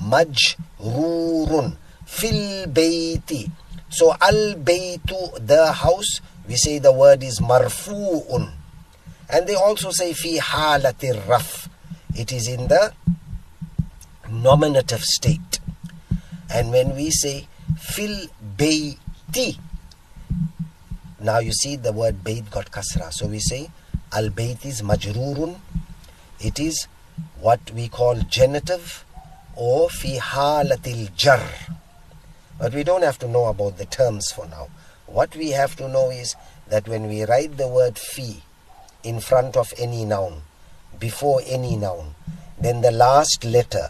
Majrurun. 0.00 1.76
Fil 2.06 2.66
bayti. 2.68 3.50
So 3.90 4.12
al 4.20 4.54
baytu, 4.54 5.46
the 5.46 5.72
house, 5.72 6.20
we 6.46 6.56
say 6.56 6.78
the 6.78 6.92
word 6.92 7.22
is 7.22 7.40
marfu'un. 7.40 8.52
And 9.30 9.46
they 9.46 9.54
also 9.54 9.90
say 9.90 10.12
fi 10.12 10.38
halatir 10.38 11.26
raf. 11.28 11.68
It 12.14 12.32
is 12.32 12.48
in 12.48 12.68
the 12.68 12.92
nominative 14.30 15.02
state. 15.02 15.60
And 16.52 16.70
when 16.70 16.94
we 16.94 17.10
say 17.10 17.46
fil 17.76 18.28
bayti, 18.56 19.58
now 21.20 21.40
you 21.40 21.52
see 21.52 21.74
the 21.74 21.92
word 21.92 22.22
bayt 22.22 22.50
got 22.50 22.70
kasra. 22.70 23.12
So 23.12 23.26
we 23.26 23.40
say 23.40 23.70
al 24.12 24.28
bayt 24.30 24.64
is 24.64 24.82
majrurun. 24.82 25.56
It 26.40 26.60
is 26.60 26.86
what 27.40 27.72
we 27.72 27.88
call 27.88 28.14
genitive 28.20 29.04
or 29.56 29.90
fi 29.90 30.18
halatil 30.18 31.14
jar. 31.16 31.42
But 32.58 32.72
we 32.72 32.84
don't 32.84 33.02
have 33.02 33.18
to 33.20 33.28
know 33.28 33.46
about 33.46 33.78
the 33.78 33.84
terms 33.84 34.30
for 34.30 34.46
now. 34.46 34.68
What 35.06 35.34
we 35.34 35.50
have 35.50 35.74
to 35.76 35.88
know 35.88 36.10
is 36.10 36.36
that 36.68 36.86
when 36.86 37.08
we 37.08 37.24
write 37.24 37.56
the 37.56 37.66
word 37.66 37.98
fi 37.98 38.42
in 39.02 39.20
front 39.20 39.56
of 39.56 39.72
any 39.78 40.04
noun, 40.04 40.42
before 41.00 41.40
any 41.46 41.76
noun, 41.76 42.14
then 42.60 42.80
the 42.80 42.90
last 42.90 43.44
letter 43.44 43.88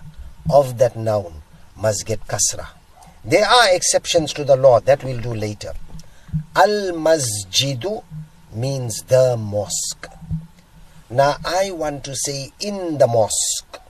of 0.51 0.79
that 0.79 0.97
noun 0.97 1.43
must 1.77 2.07
get 2.07 2.27
kasra. 2.27 2.69
There 3.25 3.47
are 3.47 3.75
exceptions 3.75 4.33
to 4.35 4.45
the 4.45 4.57
law 4.57 4.81
that 4.81 5.05
we'll 5.05 5.21
do 5.21 5.35
later. 5.35 5.73
Al 6.55 6.93
masjidu 6.93 8.03
means 8.53 9.03
the 9.03 9.37
mosque. 9.37 10.07
Now 11.11 11.37
I 11.45 11.71
want 11.71 12.05
to 12.05 12.15
say 12.17 12.53
in 12.61 12.99
the 12.99 13.07
mosque. 13.07 13.81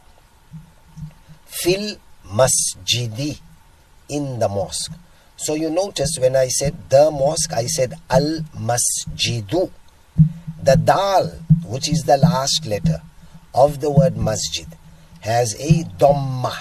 Fil 1.47 1.97
masjidi 2.27 3.41
in 4.09 4.39
the 4.39 4.49
mosque. 4.49 4.93
So 5.37 5.55
you 5.55 5.71
notice 5.71 6.19
when 6.19 6.37
I 6.37 6.49
said 6.49 6.75
the 6.91 7.11
mosque, 7.11 7.53
I 7.53 7.67
said 7.67 7.95
al 8.11 8.41
masjidu. 8.57 9.71
The 10.63 10.77
dal, 10.77 11.29
which 11.65 11.89
is 11.89 12.03
the 12.03 12.17
last 12.17 12.67
letter 12.67 13.01
of 13.55 13.81
the 13.81 13.91
word 13.91 14.17
masjid, 14.17 14.67
has 15.21 15.55
a 15.61 15.85
dhamma. 15.99 16.55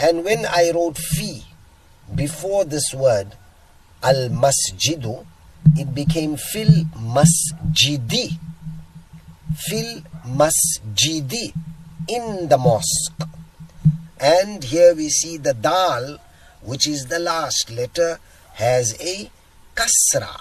And 0.00 0.24
when 0.24 0.46
I 0.46 0.70
wrote 0.74 0.98
fi 0.98 1.42
before 2.14 2.64
this 2.64 2.94
word, 2.94 3.36
al 4.02 4.30
masjidu, 4.30 5.24
it 5.76 5.94
became 5.94 6.36
fil 6.36 6.84
masjidi. 6.96 8.38
Fil 9.54 10.02
masjidi, 10.26 11.52
in 12.08 12.48
the 12.48 12.58
mosque. 12.58 13.28
And 14.20 14.62
here 14.64 14.94
we 14.94 15.08
see 15.08 15.36
the 15.36 15.54
dal, 15.54 16.18
which 16.62 16.86
is 16.86 17.06
the 17.06 17.18
last 17.18 17.70
letter, 17.70 18.18
has 18.54 18.94
a 19.00 19.30
kasra. 19.74 20.40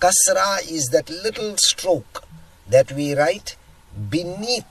Kasra 0.00 0.70
is 0.70 0.88
that 0.92 1.08
little 1.10 1.56
stroke 1.56 2.24
that 2.68 2.92
we 2.92 3.14
write 3.14 3.56
beneath 4.10 4.64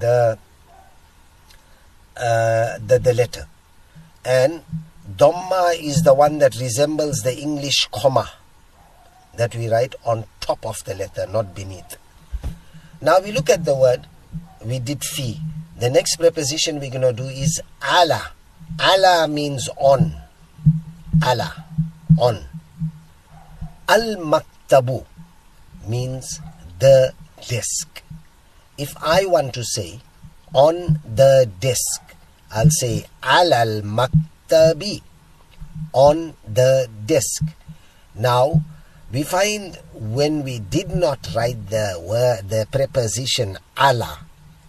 the 0.00 0.38
uh, 2.16 2.78
the, 2.78 2.98
the 2.98 3.14
letter. 3.14 3.46
And 4.24 4.62
Dhamma 5.16 5.74
is 5.80 6.02
the 6.02 6.12
one 6.12 6.38
that 6.38 6.60
resembles 6.60 7.20
the 7.24 7.34
English 7.36 7.88
comma 7.92 8.30
that 9.36 9.54
we 9.54 9.68
write 9.68 9.94
on 10.04 10.24
top 10.40 10.66
of 10.66 10.84
the 10.84 10.94
letter, 10.94 11.26
not 11.26 11.54
beneath. 11.54 11.96
Now 13.00 13.18
we 13.20 13.32
look 13.32 13.48
at 13.48 13.64
the 13.64 13.74
word, 13.74 14.06
we 14.64 14.78
did 14.78 15.02
fi. 15.02 15.38
The 15.78 15.88
next 15.88 16.16
preposition 16.16 16.78
we're 16.78 16.90
going 16.90 17.02
to 17.02 17.12
do 17.12 17.24
is 17.24 17.62
ala. 17.82 18.32
Ala 18.80 19.28
means 19.28 19.68
on. 19.78 20.12
Ala, 21.24 21.64
on. 22.18 22.44
Al 23.88 24.16
maktabu 24.16 25.06
means 25.86 26.40
the 26.80 27.12
desk. 27.48 28.02
If 28.76 28.94
I 29.00 29.24
want 29.24 29.54
to 29.54 29.64
say 29.64 30.00
on 30.52 30.98
the 31.04 31.48
desk, 31.60 32.02
I'll 32.52 32.70
say 32.70 33.06
ala 33.24 33.56
al 33.56 33.82
maktabi 34.48 35.02
on 35.92 36.34
the 36.46 36.88
disk. 37.06 37.42
Now 38.14 38.62
we 39.12 39.22
find 39.22 39.78
when 39.94 40.44
we 40.44 40.58
did 40.58 40.90
not 40.90 41.34
write 41.34 41.70
the 41.70 42.02
word 42.02 42.48
the 42.48 42.66
preposition 42.70 43.58
ala 43.78 44.26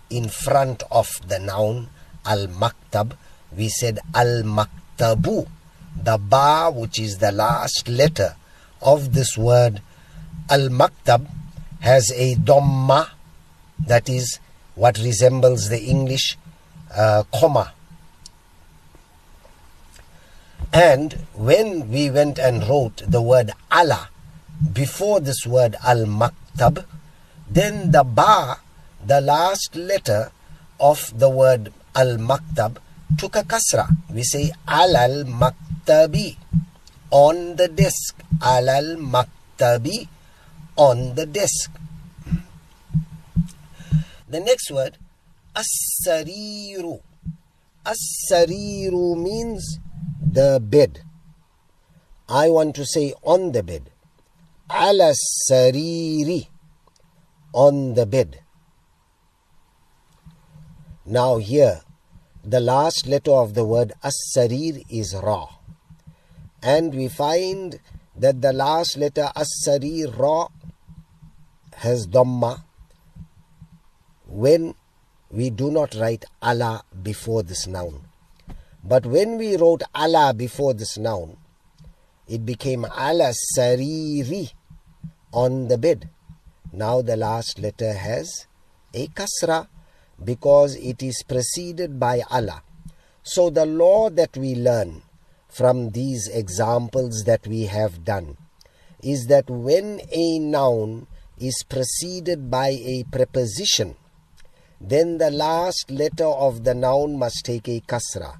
in 0.09 0.29
front 0.29 0.83
of 0.91 1.07
the 1.27 1.39
noun 1.39 1.89
al 2.25 2.47
maktab, 2.47 3.15
we 3.55 3.69
said 3.69 3.99
al 4.13 4.43
maktabu. 4.43 5.47
The 6.01 6.17
ba, 6.17 6.71
which 6.73 6.99
is 6.99 7.17
the 7.17 7.31
last 7.31 7.87
letter 7.89 8.35
of 8.81 9.13
this 9.13 9.37
word 9.37 9.81
al 10.49 10.69
maktab, 10.69 11.27
has 11.81 12.11
a 12.11 12.35
dhamma, 12.35 13.09
that 13.87 14.09
is 14.09 14.39
what 14.75 14.97
resembles 14.97 15.69
the 15.69 15.81
English 15.81 16.37
uh, 16.95 17.23
comma. 17.33 17.73
And 20.71 21.13
when 21.33 21.89
we 21.89 22.09
went 22.09 22.37
and 22.37 22.67
wrote 22.67 23.01
the 23.07 23.21
word 23.21 23.51
ala 23.73 24.09
before 24.73 25.19
this 25.19 25.45
word 25.45 25.75
al 25.83 26.05
maktab, 26.05 26.85
then 27.49 27.91
the 27.91 28.03
ba, 28.03 28.59
the 29.05 29.21
last 29.21 29.75
letter 29.75 30.31
of 30.79 31.17
the 31.17 31.29
word 31.29 31.73
al 31.95 32.17
maktab, 32.17 32.77
took 33.17 33.35
a 33.35 33.43
kasra. 33.43 33.89
We 34.13 34.21
say 34.23 34.51
al 34.67 34.95
al 34.95 35.23
maktabi 35.25 36.37
on 37.09 37.55
the 37.55 37.67
desk. 37.67 38.21
Al 38.41 38.69
al 38.69 38.95
maktabi 38.97 40.07
on 40.75 41.15
the 41.15 41.25
desk. 41.25 41.71
The 44.29 44.39
next 44.39 44.69
word, 44.69 44.97
as-sariru. 45.55 47.01
As-sariru 47.83 49.17
means 49.17 49.79
the 50.33 50.59
bed. 50.61 51.01
I 52.27 52.49
want 52.49 52.75
to 52.75 52.85
say 52.85 53.13
on 53.23 53.51
the 53.51 53.63
bed. 53.63 53.89
Ala 54.71 55.13
sariri. 55.49 56.47
On 57.53 57.95
the 57.95 58.05
bed. 58.05 58.41
Now 61.05 61.37
here, 61.37 61.81
the 62.43 62.59
last 62.59 63.07
letter 63.07 63.31
of 63.31 63.55
the 63.55 63.65
word 63.65 63.93
as-sarir 64.03 64.83
is 64.89 65.15
ra. 65.15 65.47
And 66.61 66.93
we 66.93 67.07
find 67.07 67.79
that 68.15 68.41
the 68.41 68.53
last 68.53 68.97
letter 68.97 69.31
as-sarir 69.35 70.15
ra 70.15 70.47
has 71.77 72.05
dhamma 72.05 72.63
when 74.27 74.75
we 75.31 75.49
do 75.49 75.71
not 75.71 75.95
write 75.95 76.25
ala 76.43 76.83
before 77.01 77.41
this 77.41 77.65
noun. 77.65 78.08
But 78.83 79.05
when 79.05 79.37
we 79.37 79.57
wrote 79.57 79.83
ala 79.95 80.33
before 80.33 80.73
this 80.73 80.97
noun, 80.97 81.37
it 82.27 82.45
became 82.45 82.85
ala 82.85 83.33
sariri 83.57 84.53
on 85.31 85.67
the 85.67 85.77
bed. 85.77 86.09
Now 86.71 87.01
the 87.01 87.17
last 87.17 87.59
letter 87.59 87.93
has 87.93 88.47
a 88.93 89.07
kasra 89.07 89.67
because 90.23 90.75
it 90.75 91.01
is 91.03 91.23
preceded 91.27 91.99
by 91.99 92.21
ala. 92.31 92.63
So 93.23 93.49
the 93.49 93.65
law 93.65 94.09
that 94.09 94.37
we 94.37 94.55
learn 94.55 95.01
from 95.49 95.89
these 95.91 96.27
examples 96.27 97.23
that 97.25 97.47
we 97.47 97.65
have 97.65 98.03
done 98.03 98.37
is 99.01 99.27
that 99.27 99.49
when 99.49 100.01
a 100.11 100.39
noun 100.39 101.07
is 101.39 101.63
preceded 101.67 102.49
by 102.51 102.69
a 102.69 103.03
preposition, 103.11 103.95
then 104.79 105.17
the 105.17 105.31
last 105.31 105.89
letter 105.89 106.25
of 106.27 106.63
the 106.63 106.73
noun 106.73 107.17
must 107.17 107.45
take 107.45 107.67
a 107.67 107.81
kasra. 107.81 108.39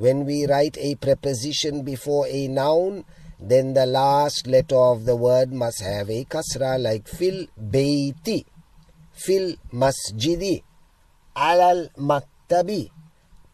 When 0.00 0.24
we 0.24 0.46
write 0.46 0.78
a 0.78 0.94
preposition 0.94 1.82
before 1.82 2.26
a 2.26 2.48
noun, 2.48 3.04
then 3.38 3.74
the 3.74 3.84
last 3.84 4.46
letter 4.46 4.78
of 4.78 5.04
the 5.04 5.14
word 5.14 5.52
must 5.52 5.82
have 5.82 6.08
a 6.08 6.24
kasra 6.24 6.80
like 6.80 7.06
fil 7.06 7.44
bayti, 7.60 8.46
fil 9.12 9.56
masjidi, 9.70 10.62
alal 11.36 11.90
maktabi, 11.98 12.88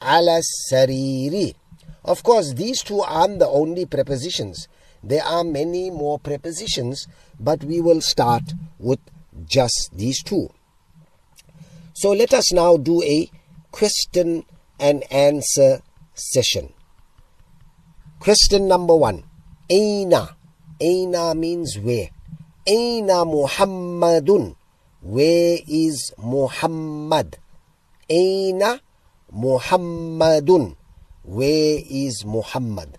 ala 0.00 0.40
sariri. 0.70 1.52
Of 2.04 2.22
course, 2.22 2.52
these 2.52 2.80
two 2.84 3.00
aren't 3.00 3.40
the 3.40 3.48
only 3.48 3.84
prepositions. 3.84 4.68
There 5.02 5.24
are 5.24 5.42
many 5.42 5.90
more 5.90 6.20
prepositions, 6.20 7.08
but 7.40 7.64
we 7.64 7.80
will 7.80 8.00
start 8.00 8.52
with 8.78 9.00
just 9.46 9.90
these 9.94 10.22
two. 10.22 10.50
So 11.94 12.12
let 12.12 12.32
us 12.32 12.52
now 12.52 12.76
do 12.76 13.02
a 13.02 13.28
question 13.72 14.44
and 14.78 15.02
answer 15.12 15.80
session. 16.16 16.72
Question 18.18 18.66
number 18.66 18.96
one. 18.96 19.24
Aina. 19.70 20.36
Aina 20.80 21.34
means 21.34 21.78
where. 21.78 22.10
Aina 22.66 23.24
Muhammadun. 23.24 24.56
Where 25.02 25.58
is 25.68 26.12
Muhammad? 26.18 27.38
Aina 28.10 28.80
Muhammadun. 29.32 30.76
Where 31.22 31.78
is 31.88 32.24
Muhammad? 32.24 32.98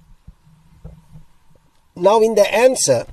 Now 1.95 2.21
in 2.21 2.35
the 2.35 2.53
answer, 2.53 3.05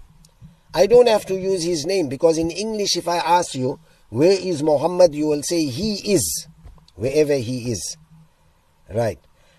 I 0.75 0.87
don't 0.87 1.09
have 1.09 1.25
to 1.27 1.35
use 1.35 1.63
his 1.63 1.87
name 1.87 2.09
because 2.09 2.37
in 2.37 2.51
English 2.51 2.97
if 2.97 3.09
I 3.09 3.17
ask 3.19 3.55
you, 3.55 3.81
where 4.11 4.39
is 4.39 4.63
Muhammad? 4.63 5.15
You 5.15 5.29
will 5.29 5.43
say 5.43 5.65
he 5.65 6.13
is, 6.13 6.47
wherever 6.95 7.35
he 7.35 7.71
is. 7.73 7.97
Right. 8.93 9.19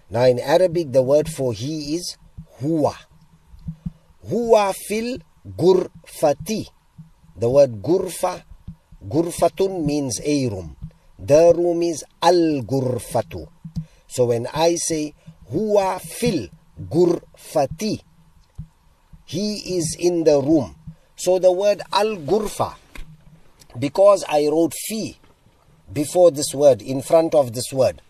Now 0.09 0.23
in 0.23 0.39
Arabic, 0.39 0.91
the 0.91 1.01
word 1.01 1.27
for 1.29 1.53
he 1.53 1.95
is 1.95 2.17
huwa. 2.61 2.95
Huwa 4.29 4.73
fil 4.73 5.19
gurfati. 5.45 6.69
The 7.37 7.49
word 7.49 7.81
gurfa, 7.81 8.43
gurfatun 9.07 9.83
means 9.85 10.21
a 10.23 10.47
room. 10.49 10.75
The 11.19 11.53
room 11.55 11.83
is 11.83 12.03
al 12.21 12.61
gurfatu. 12.63 13.47
So 14.07 14.25
when 14.25 14.47
I 14.53 14.75
say 14.75 15.13
huwa 15.51 15.99
fil 15.99 16.49
gurfati, 16.79 18.01
he 19.25 19.77
is 19.77 19.97
in 19.99 20.23
the 20.23 20.39
room. 20.39 20.75
So 21.15 21.39
the 21.39 21.51
word 21.51 21.81
al 21.91 22.17
gurfa 22.17 22.75
because 23.77 24.23
I 24.29 24.47
wrote 24.47 24.73
fi 24.73 25.17
before 25.91 26.31
this 26.31 26.53
word, 26.53 26.81
in 26.81 27.01
front 27.01 27.35
of 27.35 27.53
this 27.53 27.71
word, 27.71 28.01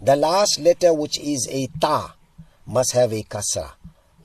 The 0.00 0.16
last 0.16 0.60
letter, 0.60 0.94
which 0.94 1.18
is 1.18 1.48
a 1.50 1.68
ta, 1.80 2.14
must 2.66 2.92
have 2.92 3.12
a 3.12 3.22
kasra. 3.22 3.72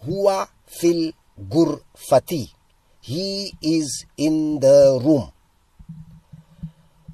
Huwa 0.06 0.48
fil 0.68 1.14
gurfati. 1.40 2.52
He 3.02 3.54
is 3.62 4.06
in 4.18 4.60
the 4.60 5.00
room. 5.04 5.32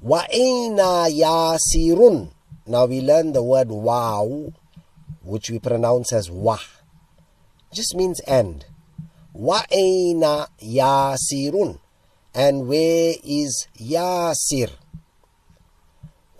Wa 0.00 0.24
aina 0.30 1.08
yasirun. 1.08 2.32
Now 2.66 2.86
we 2.86 3.00
learn 3.00 3.32
the 3.32 3.42
word 3.42 3.68
waw, 3.68 4.52
which 5.22 5.50
we 5.50 5.58
pronounce 5.58 6.12
as 6.12 6.30
wa. 6.30 6.58
Just 7.72 7.94
means 7.94 8.20
and. 8.20 8.64
Wa 9.32 9.62
aina 9.70 10.48
yasirun. 10.62 11.78
And 12.34 12.68
where 12.68 13.14
is 13.24 13.66
Yasir? 13.76 14.70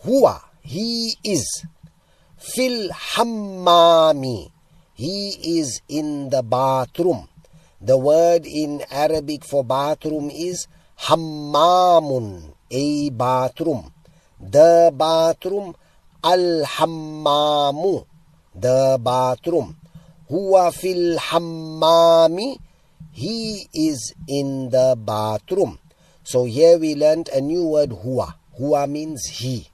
Huwa, 0.04 0.40
he 0.62 1.16
is. 1.24 1.66
Fil 2.40 2.88
hammami. 2.88 4.50
He 4.94 5.59
is 5.61 5.83
in 5.88 6.31
the 6.31 6.42
bathroom. 6.42 7.29
The 7.83 7.98
word 7.98 8.46
in 8.46 8.83
Arabic 8.90 9.44
for 9.44 9.62
bathroom 9.62 10.31
is 10.31 10.66
hammamun, 11.00 12.55
a 12.70 13.11
bathroom. 13.11 13.92
The 14.40 14.90
bathroom, 14.94 15.74
al 16.24 16.64
hammamu, 16.64 18.07
the 18.55 18.98
bathroom. 19.00 19.76
Huwa 20.31 20.72
fil 20.72 21.18
hammami, 21.18 22.59
he 23.12 23.68
is 23.74 24.14
in 24.26 24.70
the 24.70 24.96
bathroom. 24.98 25.79
So 26.24 26.44
here 26.44 26.79
we 26.79 26.94
learned 26.94 27.29
a 27.29 27.40
new 27.40 27.66
word, 27.66 27.90
huwa. 27.90 28.35
Huwa 28.59 28.88
means 28.88 29.26
he. 29.26 29.69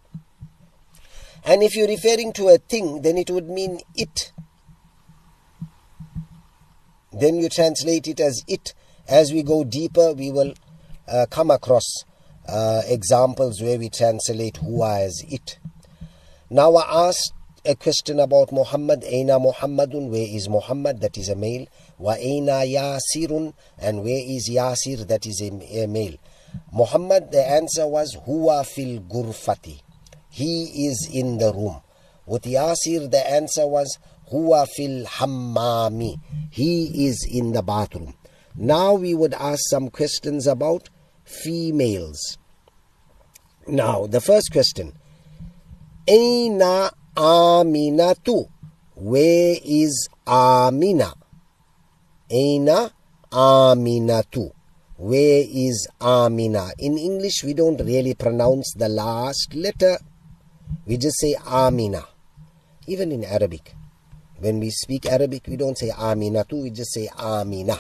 And 1.47 1.63
if 1.63 1.77
you're 1.77 1.87
referring 1.87 2.33
to 2.35 2.49
a 2.49 2.59
thing, 2.59 3.03
then 3.03 3.17
it 3.17 3.31
would 3.31 3.49
mean 3.49 3.79
it. 3.95 4.33
Then 7.13 7.37
you 7.37 7.49
translate 7.49 8.09
it 8.09 8.19
as 8.19 8.43
it. 8.49 8.75
As 9.07 9.33
we 9.33 9.45
go 9.45 9.63
deeper, 9.63 10.13
we 10.13 10.33
will 10.33 10.55
uh, 11.07 11.27
come 11.31 11.53
across 11.53 12.05
uh, 12.49 12.83
examples 12.87 13.63
where 13.63 13.79
we 13.79 13.89
translate 13.89 14.55
huwa 14.55 15.01
as 15.07 15.23
it. 15.29 15.59
Now 16.51 16.75
I 16.75 17.09
asked 17.09 17.33
a 17.65 17.77
question 17.77 18.19
about 18.19 18.51
Muhammad. 18.51 19.05
Aina 19.05 19.39
Muhammadun, 19.39 20.11
where 20.11 20.27
is 20.29 20.49
Muhammad? 20.49 21.01
That 21.01 21.17
is 21.17 21.29
a 21.29 21.37
male. 21.37 21.69
Wa 21.97 22.15
aina 22.19 22.65
Yasirun, 22.65 23.55
and 23.79 24.03
where 24.03 24.21
is 24.21 24.51
Yasir? 24.51 25.07
That 25.07 25.27
is 25.27 25.41
a, 25.41 25.85
a 25.85 25.87
male. 25.87 26.17
Muhammad, 26.73 27.31
the 27.31 27.49
answer 27.49 27.87
was 27.87 28.17
Huwa 28.27 28.67
fil 28.67 29.01
gurfati. 29.01 29.81
He 30.37 30.87
is 30.89 31.09
in 31.11 31.39
the 31.39 31.51
room. 31.51 31.81
With 32.27 32.43
Yasir, 32.43 33.11
the 33.11 33.27
answer 33.27 33.67
was 33.67 33.99
Huwa 34.31 34.69
fil 34.69 35.07
hammami. 35.07 36.21
He 36.51 37.07
is 37.07 37.27
in 37.27 37.53
the 37.53 37.63
bathroom. 37.63 38.13
Now 38.55 38.93
we 38.93 39.15
would 39.15 39.33
ask 39.33 39.61
some 39.71 39.89
questions 39.89 40.47
about 40.47 40.91
females. 41.25 42.37
Now, 43.67 44.07
the 44.07 44.21
first 44.21 44.53
question. 44.53 44.93
Aina 46.07 46.91
Aminatu. 47.17 48.45
Where 48.95 49.57
is 49.65 50.07
Amina? 50.27 51.15
Aina 52.31 52.91
Aminatu. 53.33 54.51
Where 54.99 55.45
is 55.49 55.89
Amina? 55.99 56.73
In 56.79 56.99
English, 56.99 57.43
we 57.43 57.55
don't 57.55 57.81
really 57.81 58.13
pronounce 58.13 58.75
the 58.77 58.91
last 58.91 59.55
letter. 59.55 59.97
We 60.87 60.97
just 60.97 61.19
say 61.19 61.35
Amina. 61.47 62.05
Even 62.87 63.13
in 63.13 63.25
Arabic. 63.25 63.75
When 64.39 64.61
we 64.61 64.71
speak 64.71 65.07
Arabic, 65.07 65.47
we 65.49 65.57
don't 65.57 65.79
say 65.79 65.91
Amina 65.91 66.45
too, 66.45 66.63
we 66.63 66.71
just 66.71 66.93
say 66.93 67.09
Amina. 67.19 67.79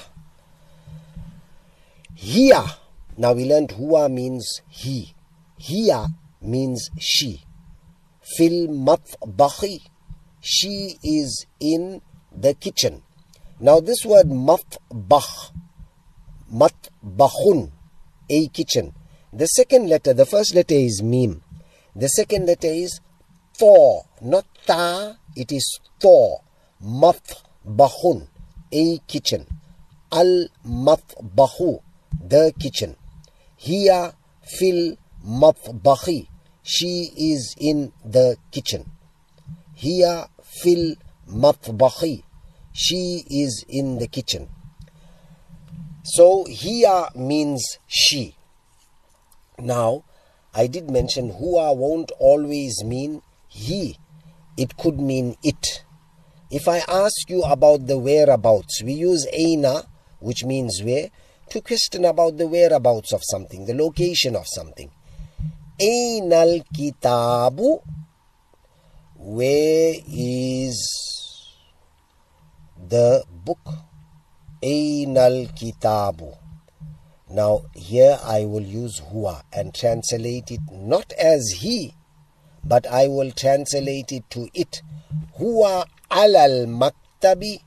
Here, 2.14 2.64
now 3.16 3.32
we 3.34 3.44
learned 3.44 3.70
huwa 3.70 4.10
means 4.10 4.62
he. 4.68 5.14
Hiya 5.58 6.08
means 6.40 6.90
she. 6.98 7.42
Fil 8.22 8.68
matbahi, 8.68 9.82
she 10.40 10.98
is 11.02 11.46
in 11.60 12.00
the 12.34 12.54
kitchen. 12.54 13.02
Now 13.60 13.80
this 13.80 14.04
word 14.04 14.28
matbah, 14.28 15.52
matbahun, 16.52 17.70
a 18.28 18.48
kitchen. 18.48 18.94
The 19.32 19.46
second 19.46 19.88
letter, 19.88 20.14
the 20.14 20.26
first 20.26 20.54
letter 20.54 20.74
is 20.74 21.02
mim. 21.02 21.42
The 21.98 22.08
second 22.08 22.44
letter 22.44 22.68
is 22.68 23.00
for, 23.58 24.04
not 24.20 24.44
ta, 24.66 25.16
it 25.34 25.50
is 25.50 25.80
for. 25.98 26.42
Matbahun, 26.84 28.28
a 28.70 28.98
kitchen. 29.08 29.46
Al 30.12 30.48
matbahu, 30.66 31.80
the 32.20 32.52
kitchen. 32.60 32.96
Hiya 33.56 34.12
fil 34.42 34.98
matbahi, 35.26 36.28
she 36.62 37.12
is 37.16 37.54
in 37.58 37.90
the 38.04 38.36
kitchen. 38.50 38.84
Hiya 39.76 40.28
fil 40.42 40.96
matbahi, 41.26 42.24
she 42.74 43.24
is 43.30 43.64
in 43.70 43.96
the 43.96 44.06
kitchen. 44.06 44.50
So 46.04 46.44
hiya 46.44 47.08
means 47.14 47.78
she. 47.86 48.36
Now, 49.58 50.04
I 50.58 50.68
did 50.68 50.90
mention 50.90 51.32
huwa 51.32 51.76
won't 51.76 52.10
always 52.18 52.82
mean 52.82 53.20
he. 53.46 53.98
It 54.56 54.78
could 54.78 54.98
mean 54.98 55.36
it. 55.42 55.84
If 56.50 56.66
I 56.66 56.78
ask 56.88 57.28
you 57.28 57.42
about 57.42 57.86
the 57.86 57.98
whereabouts, 57.98 58.82
we 58.82 58.94
use 58.94 59.26
aina, 59.34 59.82
which 60.18 60.44
means 60.44 60.82
where, 60.82 61.10
to 61.50 61.60
question 61.60 62.06
about 62.06 62.38
the 62.38 62.46
whereabouts 62.46 63.12
of 63.12 63.20
something, 63.22 63.66
the 63.66 63.74
location 63.74 64.34
of 64.34 64.46
something. 64.46 64.90
Ainal 65.78 66.64
kitabu, 66.72 67.82
where 69.16 69.94
is 70.08 71.52
the 72.88 73.24
book? 73.44 73.68
Ainal 74.62 75.52
kitabu. 75.54 76.45
Now, 77.28 77.62
here 77.74 78.18
I 78.22 78.44
will 78.44 78.62
use 78.62 79.00
huwa 79.00 79.42
and 79.52 79.74
translate 79.74 80.52
it 80.52 80.60
not 80.70 81.12
as 81.12 81.58
he, 81.58 81.94
but 82.64 82.86
I 82.86 83.08
will 83.08 83.32
translate 83.32 84.12
it 84.12 84.30
to 84.30 84.48
it. 84.54 84.80
Huwa 85.38 85.86
alal 86.08 86.66
maktabi. 86.66 87.60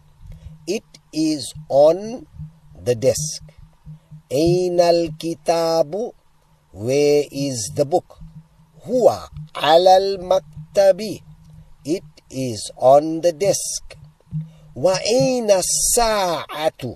It 0.66 0.86
is 1.12 1.54
on 1.68 2.26
the 2.82 2.96
desk. 2.96 3.44
Ainal 4.32 5.18
kitabu. 5.18 6.14
Where 6.72 7.26
is 7.30 7.72
the 7.76 7.84
book? 7.84 8.20
Huwa 8.88 9.28
alal 9.54 10.20
maktabi. 10.20 11.22
It 11.84 12.04
is 12.30 12.72
on 12.78 13.22
the 13.22 13.34
desk. 13.34 13.98
Wa 14.74 14.98
aina 15.06 15.62
sa'atu. 15.96 16.96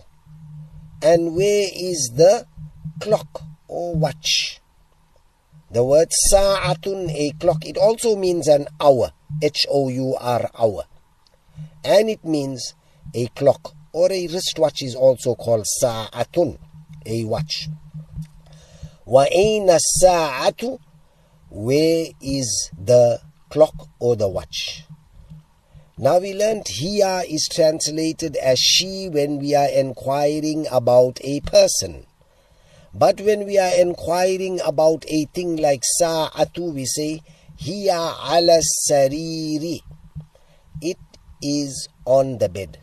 And 1.01 1.35
where 1.35 1.67
is 1.73 2.11
the 2.15 2.47
clock 3.03 3.41
or 3.67 3.95
watch? 3.95 4.61
The 5.69 5.83
word 5.83 6.09
sa'atun, 6.11 7.11
a 7.11 7.31
clock, 7.39 7.65
it 7.65 7.77
also 7.77 8.15
means 8.15 8.47
an 8.47 8.67
hour. 8.79 9.11
H 9.41 9.65
O 9.69 9.89
U 9.89 10.15
R, 10.19 10.49
hour. 10.57 10.83
And 11.83 12.09
it 12.09 12.23
means 12.23 12.75
a 13.13 13.27
clock 13.35 13.75
or 13.91 14.11
a 14.11 14.27
wristwatch 14.27 14.81
is 14.81 14.95
also 14.95 15.35
called 15.35 15.65
sa'atun, 15.67 16.57
a 17.05 17.25
watch. 17.25 17.67
Wa 19.05 19.25
aina 19.29 19.79
sa'atu, 19.79 20.79
where 21.49 22.05
is 22.21 22.71
the 22.77 23.19
clock 23.49 23.89
or 23.99 24.15
the 24.15 24.29
watch? 24.29 24.85
Now 25.97 26.19
we 26.19 26.33
learned 26.33 26.67
hiya 26.67 27.23
is 27.29 27.47
translated 27.51 28.35
as 28.37 28.59
she 28.59 29.09
when 29.09 29.39
we 29.39 29.53
are 29.55 29.67
inquiring 29.69 30.67
about 30.71 31.19
a 31.21 31.41
person. 31.41 32.05
But 32.93 33.21
when 33.21 33.45
we 33.45 33.57
are 33.57 33.73
inquiring 33.75 34.59
about 34.61 35.03
a 35.07 35.25
thing 35.33 35.57
like 35.57 35.81
sa'atu, 35.97 36.73
we 36.73 36.85
say 36.85 37.21
hiya 37.57 38.15
ala 38.21 38.59
sariri. 38.87 39.79
It 40.81 40.99
is 41.41 41.89
on 42.05 42.37
the 42.37 42.49
bed. 42.49 42.79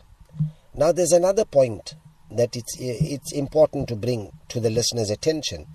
Now 0.75 0.91
there's 0.93 1.13
another 1.13 1.45
point 1.45 1.95
that 2.31 2.57
it's 2.57 2.77
it's 2.79 3.33
important 3.33 3.89
to 3.89 3.97
bring 3.97 4.33
to 4.49 4.61
the 4.61 4.71
listener's 4.71 5.11
attention. 5.11 5.67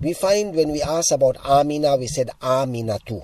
We 0.00 0.12
find 0.12 0.54
when 0.54 0.72
we 0.72 0.82
ask 0.82 1.10
about 1.10 1.36
Amina, 1.44 1.96
we 1.96 2.06
said 2.06 2.30
Aminatu. 2.40 3.22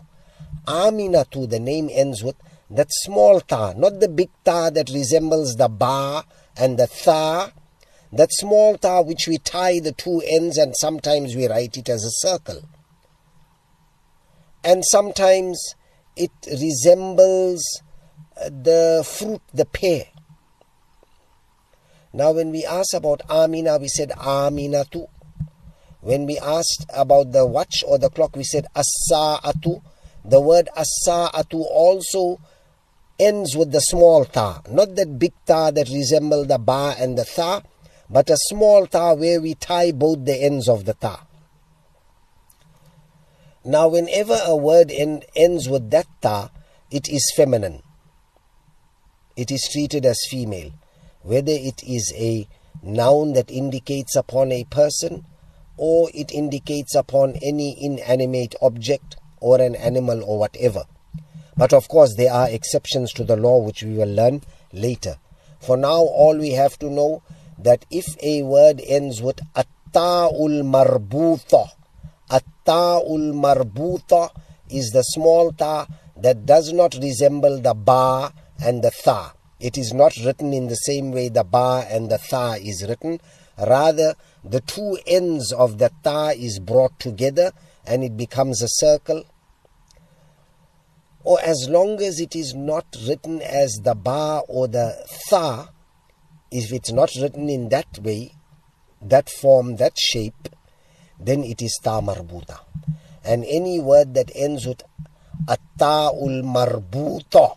Aminatu, 0.66 1.48
the 1.48 1.60
name 1.60 1.88
ends 1.92 2.22
with 2.22 2.36
that 2.70 2.88
small 2.90 3.40
ta, 3.40 3.74
not 3.76 4.00
the 4.00 4.08
big 4.08 4.30
ta 4.44 4.70
that 4.70 4.90
resembles 4.90 5.56
the 5.56 5.68
ba 5.68 6.24
and 6.56 6.78
the 6.78 6.86
tha, 6.86 7.52
that 8.12 8.32
small 8.32 8.76
ta 8.76 9.00
which 9.00 9.26
we 9.26 9.38
tie 9.38 9.80
the 9.80 9.92
two 9.92 10.22
ends 10.26 10.58
and 10.58 10.76
sometimes 10.76 11.34
we 11.34 11.48
write 11.48 11.76
it 11.76 11.88
as 11.88 12.04
a 12.04 12.10
circle. 12.10 12.62
And 14.62 14.84
sometimes 14.84 15.74
it 16.16 16.30
resembles 16.46 17.82
uh, 18.36 18.50
the 18.50 19.04
fruit, 19.08 19.40
the 19.52 19.64
pear. 19.64 20.04
Now, 22.12 22.32
when 22.32 22.50
we 22.50 22.64
asked 22.64 22.94
about 22.94 23.22
Amina, 23.30 23.78
we 23.78 23.88
said 23.88 24.12
Amina 24.12 24.84
Aminatu. 24.84 25.08
When 26.02 26.26
we 26.26 26.38
asked 26.38 26.84
about 26.94 27.32
the 27.32 27.46
watch 27.46 27.82
or 27.86 27.96
the 27.98 28.10
clock, 28.10 28.36
we 28.36 28.44
said 28.44 28.66
As-sa'atu. 28.76 29.82
The 30.24 30.40
word 30.40 30.68
As-sa'atu 30.76 31.60
also 31.60 32.38
ends 33.18 33.56
with 33.56 33.72
the 33.72 33.80
small 33.80 34.24
ta. 34.26 34.60
Not 34.68 34.94
that 34.96 35.18
big 35.18 35.32
ta 35.46 35.70
that 35.70 35.88
resemble 35.88 36.44
the 36.44 36.58
ba 36.58 36.94
and 36.98 37.16
the 37.16 37.24
tha, 37.24 37.62
but 38.12 38.28
a 38.28 38.36
small 38.36 38.86
ta 38.86 39.14
where 39.14 39.40
we 39.40 39.54
tie 39.54 39.90
both 39.90 40.26
the 40.26 40.36
ends 40.36 40.68
of 40.68 40.84
the 40.84 40.92
ta. 40.92 41.26
Now, 43.64 43.88
whenever 43.88 44.38
a 44.44 44.54
word 44.54 44.90
end, 44.90 45.24
ends 45.34 45.66
with 45.68 45.90
that 45.90 46.06
ta, 46.20 46.50
it 46.90 47.08
is 47.08 47.32
feminine. 47.34 47.82
It 49.34 49.50
is 49.50 49.66
treated 49.72 50.04
as 50.04 50.20
female. 50.28 50.72
Whether 51.22 51.52
it 51.52 51.82
is 51.84 52.12
a 52.16 52.46
noun 52.82 53.32
that 53.32 53.50
indicates 53.50 54.14
upon 54.14 54.52
a 54.52 54.64
person 54.64 55.24
or 55.78 56.10
it 56.12 56.32
indicates 56.32 56.94
upon 56.94 57.36
any 57.40 57.82
inanimate 57.82 58.54
object 58.60 59.16
or 59.40 59.58
an 59.60 59.74
animal 59.76 60.22
or 60.24 60.38
whatever. 60.38 60.84
But 61.56 61.72
of 61.72 61.88
course, 61.88 62.14
there 62.16 62.32
are 62.32 62.50
exceptions 62.50 63.12
to 63.14 63.24
the 63.24 63.36
law 63.36 63.58
which 63.58 63.82
we 63.82 63.94
will 63.94 64.12
learn 64.12 64.42
later. 64.72 65.16
For 65.60 65.76
now, 65.76 66.00
all 66.00 66.36
we 66.36 66.50
have 66.50 66.78
to 66.80 66.90
know 66.90 67.22
that 67.64 67.84
if 67.90 68.16
a 68.22 68.42
word 68.42 68.80
ends 68.86 69.22
with 69.22 69.40
atta'ul 69.54 70.62
marbuta, 70.62 71.70
atta'ul 72.30 73.32
marbuta 73.34 74.30
is 74.68 74.90
the 74.90 75.02
small 75.02 75.52
ta 75.52 75.86
that 76.16 76.46
does 76.46 76.72
not 76.72 76.94
resemble 76.94 77.60
the 77.60 77.74
ba 77.74 78.32
and 78.64 78.82
the 78.82 78.90
tha. 78.90 79.32
It 79.60 79.78
is 79.78 79.92
not 79.92 80.16
written 80.16 80.52
in 80.52 80.68
the 80.68 80.76
same 80.76 81.12
way 81.12 81.28
the 81.28 81.44
ba 81.44 81.86
and 81.88 82.10
the 82.10 82.18
tha 82.18 82.58
is 82.60 82.84
written. 82.88 83.20
Rather, 83.58 84.14
the 84.44 84.60
two 84.60 84.98
ends 85.06 85.52
of 85.52 85.78
the 85.78 85.90
ta 86.02 86.30
is 86.30 86.58
brought 86.58 86.98
together 86.98 87.52
and 87.86 88.02
it 88.02 88.16
becomes 88.16 88.62
a 88.62 88.68
circle. 88.68 89.24
Or 91.24 91.40
as 91.40 91.68
long 91.68 92.02
as 92.02 92.18
it 92.18 92.34
is 92.34 92.54
not 92.54 92.86
written 93.06 93.40
as 93.40 93.80
the 93.84 93.94
ba 93.94 94.42
or 94.48 94.66
the 94.66 95.06
tha, 95.30 95.68
if 96.52 96.72
it's 96.72 96.92
not 96.92 97.10
written 97.20 97.48
in 97.48 97.70
that 97.70 97.98
way, 98.00 98.34
that 99.00 99.30
form, 99.30 99.76
that 99.76 99.98
shape, 99.98 100.48
then 101.18 101.42
it 101.42 101.62
is 101.62 101.78
ta 101.82 102.00
marbuta. 102.00 102.60
And 103.24 103.44
any 103.48 103.80
word 103.80 104.14
that 104.14 104.30
ends 104.34 104.66
with 104.66 104.82
atta'ul 105.46 106.42
marbuta 106.44 107.56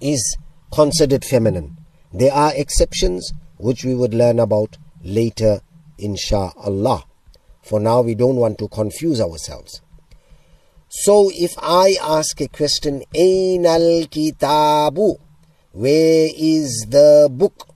is 0.00 0.36
considered 0.72 1.24
feminine. 1.24 1.76
There 2.12 2.32
are 2.32 2.52
exceptions 2.54 3.32
which 3.58 3.84
we 3.84 3.94
would 3.94 4.14
learn 4.14 4.38
about 4.38 4.76
later, 5.02 5.60
insha'Allah. 5.98 7.04
For 7.62 7.80
now, 7.80 8.02
we 8.02 8.14
don't 8.14 8.36
want 8.36 8.58
to 8.58 8.68
confuse 8.68 9.20
ourselves. 9.20 9.80
So, 10.88 11.30
if 11.34 11.52
I 11.58 11.96
ask 12.00 12.40
a 12.40 12.48
question, 12.48 13.02
Ain 13.14 13.66
al 13.66 14.06
kitabu, 14.06 15.18
where 15.76 16.30
is 16.34 16.86
the 16.88 17.28
book? 17.30 17.68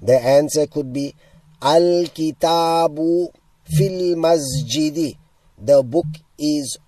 The 0.00 0.14
answer 0.24 0.68
could 0.68 0.92
be 0.92 1.16
Al 1.60 2.06
kitabu 2.14 3.26
fil 3.64 4.14
masjidi. 4.14 5.18
The 5.58 5.82
book 5.82 6.06
is 6.38 6.78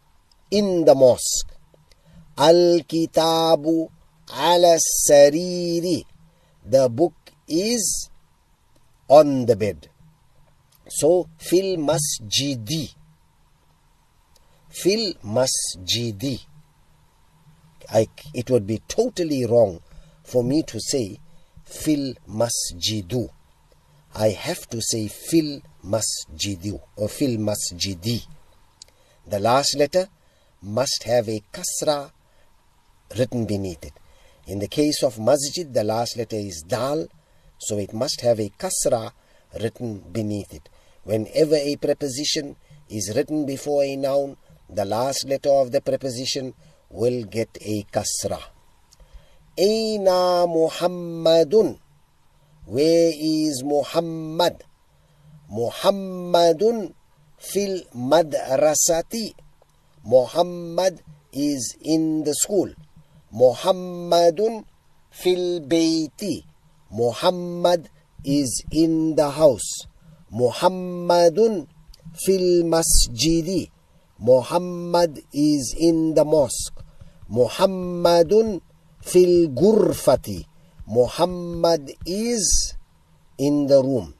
in 0.52 0.84
the 0.84 0.94
mosque. 0.94 1.50
Al 2.38 2.78
kitabu 2.86 3.88
ala 4.30 4.78
sariri. 5.08 6.04
The 6.64 6.88
book 6.90 7.14
is 7.48 8.08
on 9.08 9.46
the 9.46 9.56
bed. 9.56 9.88
So, 10.88 11.28
fil 11.38 11.76
masjidi. 11.76 12.94
Fil 14.68 15.14
masjidi. 15.24 16.38
I, 17.92 18.06
it 18.32 18.48
would 18.50 18.66
be 18.66 18.78
totally 18.86 19.44
wrong 19.44 19.80
for 20.26 20.42
me 20.42 20.62
to 20.64 20.80
say 20.80 21.18
fil 21.64 22.14
masjidu. 22.28 23.28
I 24.14 24.28
have 24.30 24.68
to 24.70 24.80
say 24.82 25.08
fil 25.08 25.60
masjidu 25.84 26.80
or 26.96 27.08
fil 27.08 27.38
masjidi. 27.38 28.26
The 29.26 29.38
last 29.38 29.76
letter 29.76 30.08
must 30.62 31.04
have 31.04 31.28
a 31.28 31.42
kasra 31.52 32.10
written 33.16 33.46
beneath 33.46 33.84
it. 33.84 33.92
In 34.46 34.58
the 34.58 34.68
case 34.68 35.02
of 35.02 35.18
masjid, 35.18 35.72
the 35.72 35.84
last 35.84 36.16
letter 36.16 36.36
is 36.36 36.62
dal, 36.66 37.06
so 37.58 37.78
it 37.78 37.92
must 37.92 38.20
have 38.22 38.40
a 38.40 38.50
kasra 38.58 39.12
written 39.60 39.98
beneath 40.12 40.52
it. 40.52 40.68
Whenever 41.04 41.56
a 41.56 41.76
preposition 41.76 42.56
is 42.88 43.12
written 43.14 43.46
before 43.46 43.84
a 43.84 43.94
noun, 43.96 44.36
the 44.68 44.84
last 44.84 45.24
letter 45.28 45.50
of 45.50 45.70
the 45.70 45.80
preposition 45.80 46.54
will 46.90 47.24
get 47.24 47.56
a 47.60 47.84
kasra. 47.92 48.40
Aina 49.58 50.44
Muhammadun. 50.46 51.78
Where 52.66 53.12
is 53.16 53.64
Muhammad? 53.64 54.64
Muhammadun 55.50 56.92
fil 57.38 57.80
madrasati. 57.94 59.32
Muhammad 60.04 61.00
is 61.32 61.76
in 61.80 62.24
the 62.24 62.34
school. 62.34 62.68
Muhammadun 63.32 64.64
fil 65.10 65.60
bayti. 65.64 66.44
Muhammad 66.92 67.88
is 68.24 68.62
in 68.70 69.14
the 69.16 69.30
house. 69.30 69.86
Muhammadun 70.32 71.66
fil 72.12 72.64
masjidi. 72.64 73.70
Muhammad 74.18 75.20
is 75.32 75.74
in 75.78 76.12
the 76.14 76.24
mosque. 76.24 76.76
Muhammadun 77.30 78.60
fil 79.06 79.48
gurfati. 79.48 80.46
Muhammad 80.86 81.92
is 82.04 82.74
in 83.38 83.66
the 83.66 83.82
room. 83.82 84.14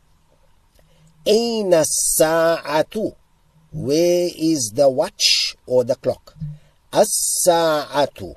Aina 1.27 1.83
sa'atu. 1.85 3.15
Where 3.73 4.31
is 4.35 4.73
the 4.75 4.89
watch 4.89 5.57
or 5.67 5.85
the 5.85 5.97
clock? 5.97 6.35
As-sa'atu. 6.93 8.35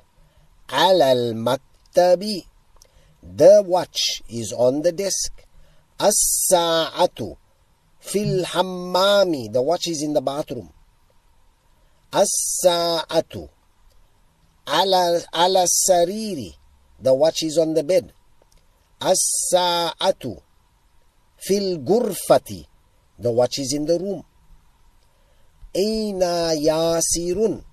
Ala 0.72 1.10
al-maktabi. 1.10 2.44
The 3.22 3.62
watch 3.64 4.22
is 4.28 4.52
on 4.52 4.82
the 4.82 4.92
desk. 4.92 5.46
As-sa'atu. 5.98 7.36
Fil 8.00 8.44
hammami. 8.44 9.52
The 9.52 9.62
watch 9.62 9.86
is 9.88 10.02
in 10.02 10.12
the 10.12 10.20
bathroom. 10.20 10.70
As-sa'atu. 12.12 13.48
Ala, 14.70 15.20
ala 15.34 15.66
sariri. 15.66 16.54
The 17.02 17.12
watch 17.14 17.42
is 17.42 17.58
on 17.58 17.74
the 17.74 17.82
bed. 17.82 18.12
As-sa'atu. 19.00 20.40
Fil 21.38 21.78
gurfati. 21.78 22.66
The 23.18 23.30
watch 23.32 23.58
is 23.58 23.72
in 23.72 23.86
the 23.86 23.98
room. 23.98 24.22
Aina 25.74 26.52
Yasirun. 26.54 27.64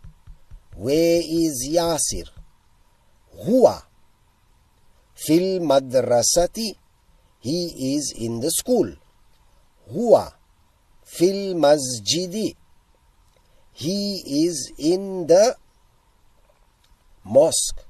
Where 0.75 1.21
is 1.23 1.67
Yasir? 1.69 2.27
Huwa. 3.45 3.83
Fil 5.13 5.59
madrasati. 5.61 6.75
He 7.39 7.95
is 7.95 8.13
in 8.17 8.39
the 8.39 8.51
school. 8.51 8.93
Huwa. 9.91 10.33
Fil 11.03 11.55
masjidi. 11.55 12.55
He 13.73 14.45
is 14.45 14.71
in 14.77 15.27
the 15.27 15.55
mosque. 17.27 17.83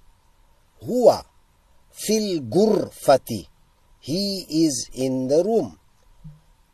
Huwa. 0.81 1.25
Fil 1.91 2.41
gurfati. 2.41 3.47
He 3.99 4.45
is 4.49 4.89
in 4.93 5.27
the 5.27 5.43
room. 5.43 5.79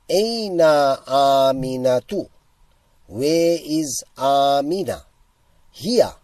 Aina 0.09 0.99
Aminatu. 1.07 2.29
Where 3.07 3.57
is 3.61 4.03
Amina? 4.17 5.03
Hiya. 5.71 6.15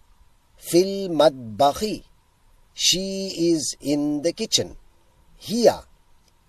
Fil 0.58 1.10
madbahi. 1.10 2.04
She 2.74 3.52
is 3.52 3.76
in 3.82 4.22
the 4.22 4.34
kitchen. 4.34 4.76
Hiya. 5.38 5.84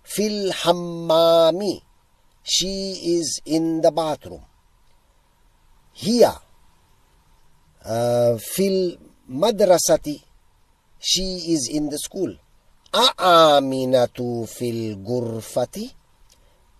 Fil 0.02 0.52
hammami. 0.52 1.82
She 2.42 3.16
is 3.18 3.40
in 3.44 3.80
the 3.80 3.90
bathroom. 3.90 4.44
Hiya. 5.92 6.40
Uh, 7.84 8.36
fil 8.38 8.98
madrasati. 9.30 10.22
She 10.98 11.54
is 11.54 11.70
in 11.72 11.88
the 11.88 11.98
school. 11.98 12.36
Aaminatu 12.92 14.48
fil 14.48 14.96
gurfati. 14.96 15.92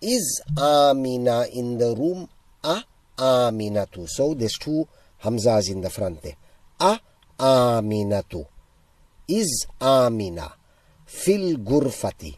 Is 0.02 0.42
Amina 0.58 1.46
in 1.52 1.78
the 1.78 1.94
room? 1.94 2.28
A 2.64 2.82
Aminatu. 3.16 4.08
So 4.08 4.34
there's 4.34 4.58
two 4.58 4.88
Hamza 5.18 5.56
is 5.56 5.68
in 5.68 5.80
the 5.80 5.90
front 5.90 6.22
there. 6.22 6.36
A 6.80 6.98
Aminatu. 7.38 8.46
Is 9.28 9.66
Amina 9.80 10.52
fil 11.06 11.56
gurfati. 11.58 12.36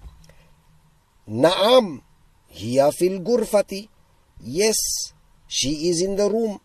Naam. 1.29 2.03
Hiya 2.49 2.93
fil 2.93 3.21
gurfati. 3.21 3.89
Yes, 4.41 4.77
she 5.47 5.89
is 5.89 6.03
in 6.03 6.17
the 6.17 6.29
room. 6.29 6.61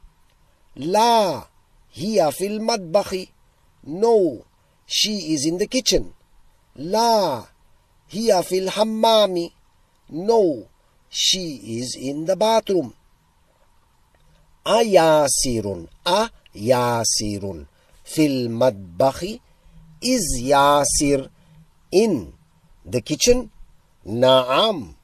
La. 0.75 1.45
Hiya 1.89 2.31
fil 2.31 2.59
madbakhi. 2.59 3.29
No, 3.87 4.45
she 4.85 5.33
is 5.33 5.45
in 5.45 5.59
the 5.59 5.67
kitchen. 5.67 6.13
La. 6.75 7.45
Hiya 8.09 8.43
fil 8.43 8.67
hammami. 8.67 9.53
No, 10.09 10.67
she 11.09 11.79
is 11.79 11.95
in 11.95 12.25
the 12.25 12.35
bathroom. 12.35 12.93
Ayasirun. 14.65 15.87
A 16.05 16.29
Yasirun. 16.53 17.67
Fil 18.03 18.49
madbakhi. 18.49 19.39
Is 20.01 20.41
Yasir 20.43 21.29
in 21.89 22.33
the 22.85 22.99
kitchen? 22.99 23.51
Naam. 24.05 24.95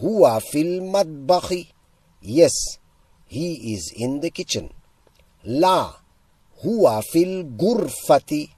Huwa 0.00 0.40
fil 0.40 0.80
madbakhi. 0.80 1.68
Yes, 2.22 2.78
he 3.26 3.74
is 3.74 3.92
in 3.94 4.20
the 4.20 4.30
kitchen. 4.30 4.72
La. 5.44 6.03
Huwa 6.64 7.02
fil 7.02 7.44
gurfati. 7.44 8.50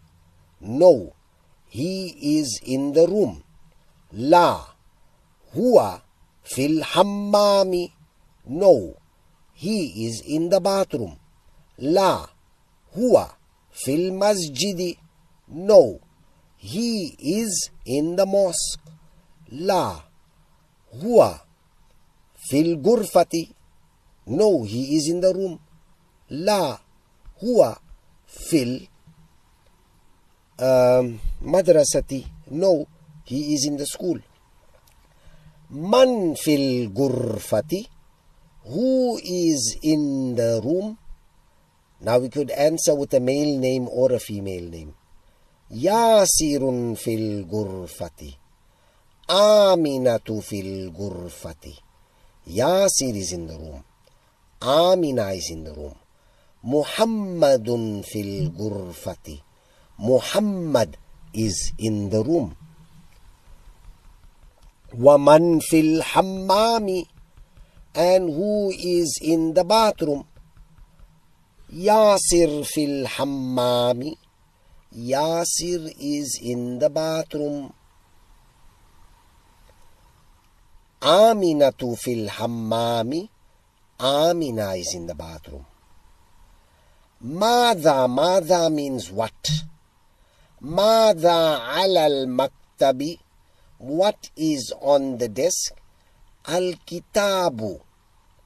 No, 0.61 1.13
he 1.69 2.07
is 2.39 2.61
in 2.63 2.93
the 2.93 3.07
room. 3.07 3.43
La. 4.13 4.65
Huwa 5.55 6.03
fil 6.43 6.83
hammami. 6.83 7.93
No, 8.47 8.95
he 9.55 10.07
is 10.07 10.23
in 10.25 10.51
the 10.51 10.61
bathroom. 10.61 11.17
La. 11.79 12.29
Huwa 12.95 13.35
fil 13.71 14.13
masjidi. 14.13 14.99
No, 15.49 15.99
he 16.57 17.17
is 17.19 17.71
in 17.85 18.15
the 18.15 18.27
mosque. 18.27 18.81
La. 19.51 20.03
Huwa 21.03 21.41
fil 22.49 22.77
gurfati. 22.77 23.53
No, 24.27 24.63
he 24.63 24.97
is 24.97 25.09
in 25.09 25.21
the 25.21 25.33
room. 25.35 25.59
La. 26.31 26.79
Huwa 27.43 27.79
fil 28.37 28.87
um, 30.59 31.21
madrasati. 31.43 32.27
No, 32.51 32.87
he 33.25 33.55
is 33.55 33.67
in 33.67 33.77
the 33.77 33.87
school. 33.87 34.19
Man 35.71 36.37
fil 36.37 36.91
gurfati. 36.91 37.89
Who 38.65 39.19
is 39.23 39.79
in 39.83 40.35
the 40.35 40.61
room? 40.63 40.99
Now 42.01 42.19
we 42.19 42.29
could 42.29 42.51
answer 42.51 42.95
with 42.95 43.15
a 43.15 43.21
male 43.21 43.59
name 43.59 43.89
or 43.89 44.13
a 44.13 44.19
female 44.19 44.69
name. 44.69 44.95
Yasirun 45.73 46.99
fil 46.99 47.45
gurfati. 47.45 48.37
Aminatu 49.29 50.43
fil 50.43 50.93
gurfati. 50.93 51.77
Yasir 52.49 53.17
is 53.17 53.33
in 53.33 53.49
the 53.49 53.55
room. 53.55 53.85
Amina 54.63 55.31
is 55.33 55.51
in 55.51 55.65
the 55.65 55.73
room. 55.73 55.97
Muhammadun 56.67 58.03
fil 58.05 58.51
gurfati. 58.51 59.41
Muhammad 59.99 60.97
is 61.33 61.73
in 61.79 62.11
the 62.11 62.25
room. 62.25 62.57
Waman 64.93 65.61
fil 65.61 66.03
hammami. 66.03 67.07
And 67.95 68.29
who 68.29 68.73
is 68.75 69.21
in 69.23 69.55
the 69.55 69.63
bathroom? 69.63 70.27
Yasir 71.73 72.67
fil 72.67 73.07
hammami. 73.07 74.17
Yasir 74.93 75.95
is 76.01 76.41
in 76.43 76.81
the 76.81 76.91
bathroom. 76.91 77.73
Aminatu 81.01 81.97
fil 81.97 82.27
hammami. 82.29 83.29
Amina 84.01 84.75
is 84.75 84.93
in 84.97 85.07
the 85.07 85.15
bathroom. 85.15 85.65
Mada, 87.21 88.07
mada 88.07 88.69
means 88.69 89.11
what? 89.11 89.65
Mada 90.61 91.65
alal 91.81 92.29
maktabi. 92.29 93.19
What 93.79 94.31
is 94.37 94.73
on 94.81 95.17
the 95.17 95.29
desk? 95.29 95.73
Al 96.45 96.77
kitabu 96.85 97.81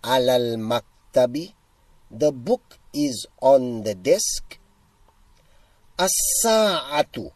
alal 0.04 0.54
maktabi. 0.54 1.52
The 2.10 2.30
book 2.30 2.78
is 2.94 3.26
on 3.42 3.82
the 3.82 3.94
desk. 3.94 4.58
As-sa'atu 5.98 7.30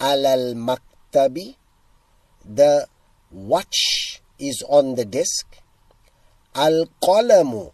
alal 0.00 0.56
maktabi. 0.56 1.56
The 2.44 2.88
watch 3.30 4.22
is 4.38 4.64
on 4.68 4.94
the 4.96 5.04
desk. 5.04 5.60
Al-qalamu 6.54 7.72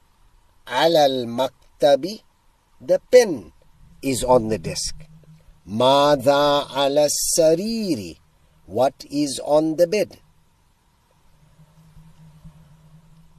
alal 0.67 1.27
maktabi. 1.31 2.23
The 2.81 2.99
pen 3.13 3.53
is 4.03 4.25
on 4.25 4.49
the 4.49 4.57
desk. 4.59 4.97
Mada 5.67 6.65
ala 6.75 7.09
sariri. 7.37 8.17
What 8.67 9.05
is 9.11 9.39
on 9.45 9.77
the 9.77 9.87
bed? 9.87 10.19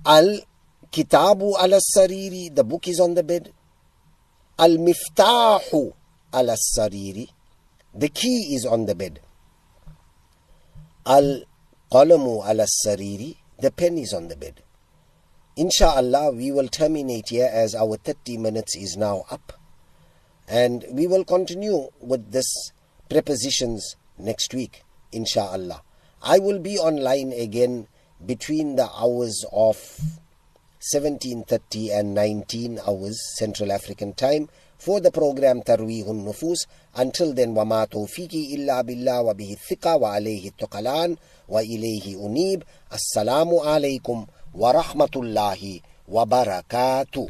Al 0.05 0.41
kitabu 0.91 1.57
ala 1.57 1.79
sariri. 1.81 2.53
The 2.53 2.63
book 2.63 2.87
is 2.87 2.99
on 2.99 3.15
the 3.15 3.23
bed. 3.23 3.51
Al 4.59 4.77
miftahu 4.77 5.93
ala 6.33 6.55
sariri. 6.55 7.27
The 7.95 8.09
key 8.09 8.53
is 8.53 8.65
on 8.65 8.85
the 8.85 8.93
bed. 8.93 9.21
Al 11.05 11.43
qalamu 11.91 12.47
ala 12.47 12.67
sariri. 12.85 13.37
The 13.59 13.71
pen 13.71 13.97
is 13.97 14.13
on 14.13 14.27
the 14.27 14.35
bed 14.35 14.61
Insha'Allah, 15.58 16.36
we 16.36 16.52
will 16.52 16.68
terminate 16.68 17.30
here 17.30 17.48
as 17.50 17.74
our 17.74 17.96
30 17.96 18.36
minutes 18.36 18.76
is 18.76 18.96
now 18.96 19.24
up. 19.30 19.54
And 20.46 20.84
we 20.90 21.06
will 21.06 21.24
continue 21.24 21.88
with 22.00 22.30
this 22.32 22.72
prepositions 23.08 23.96
next 24.18 24.52
week, 24.52 24.82
insha'Allah. 25.12 25.80
I 26.22 26.38
will 26.38 26.58
be 26.58 26.78
online 26.78 27.32
again 27.32 27.88
between 28.24 28.76
the 28.76 28.88
hours 28.90 29.44
of 29.52 29.76
17.30 30.94 31.98
and 31.98 32.14
19 32.14 32.80
hours 32.86 33.18
Central 33.36 33.72
African 33.72 34.12
time 34.12 34.48
for 34.78 35.00
the 35.00 35.10
program 35.10 35.62
Tarweehun 35.62 36.24
Nufus. 36.24 36.66
Until 36.94 37.32
then, 37.32 37.54
وَمَا 37.54 37.88
تَوْفِيقِي 37.90 38.54
إِلَّا 38.56 38.82
بِاللَّهِ 38.82 39.34
وَبِهِ 39.34 39.56
الثِّقَةِ 39.56 39.96
وَعَلَيْهِ 39.96 40.52
التُّقَلَانِ 40.52 41.16
وَإِلَيْهِ 41.48 42.16
أُنِيبُ 42.16 42.62
السلام 42.92 43.54
عليكم 43.58 44.26
ورحمة 44.55 45.09
الله 45.15 45.79
وبركاته. 46.07 47.27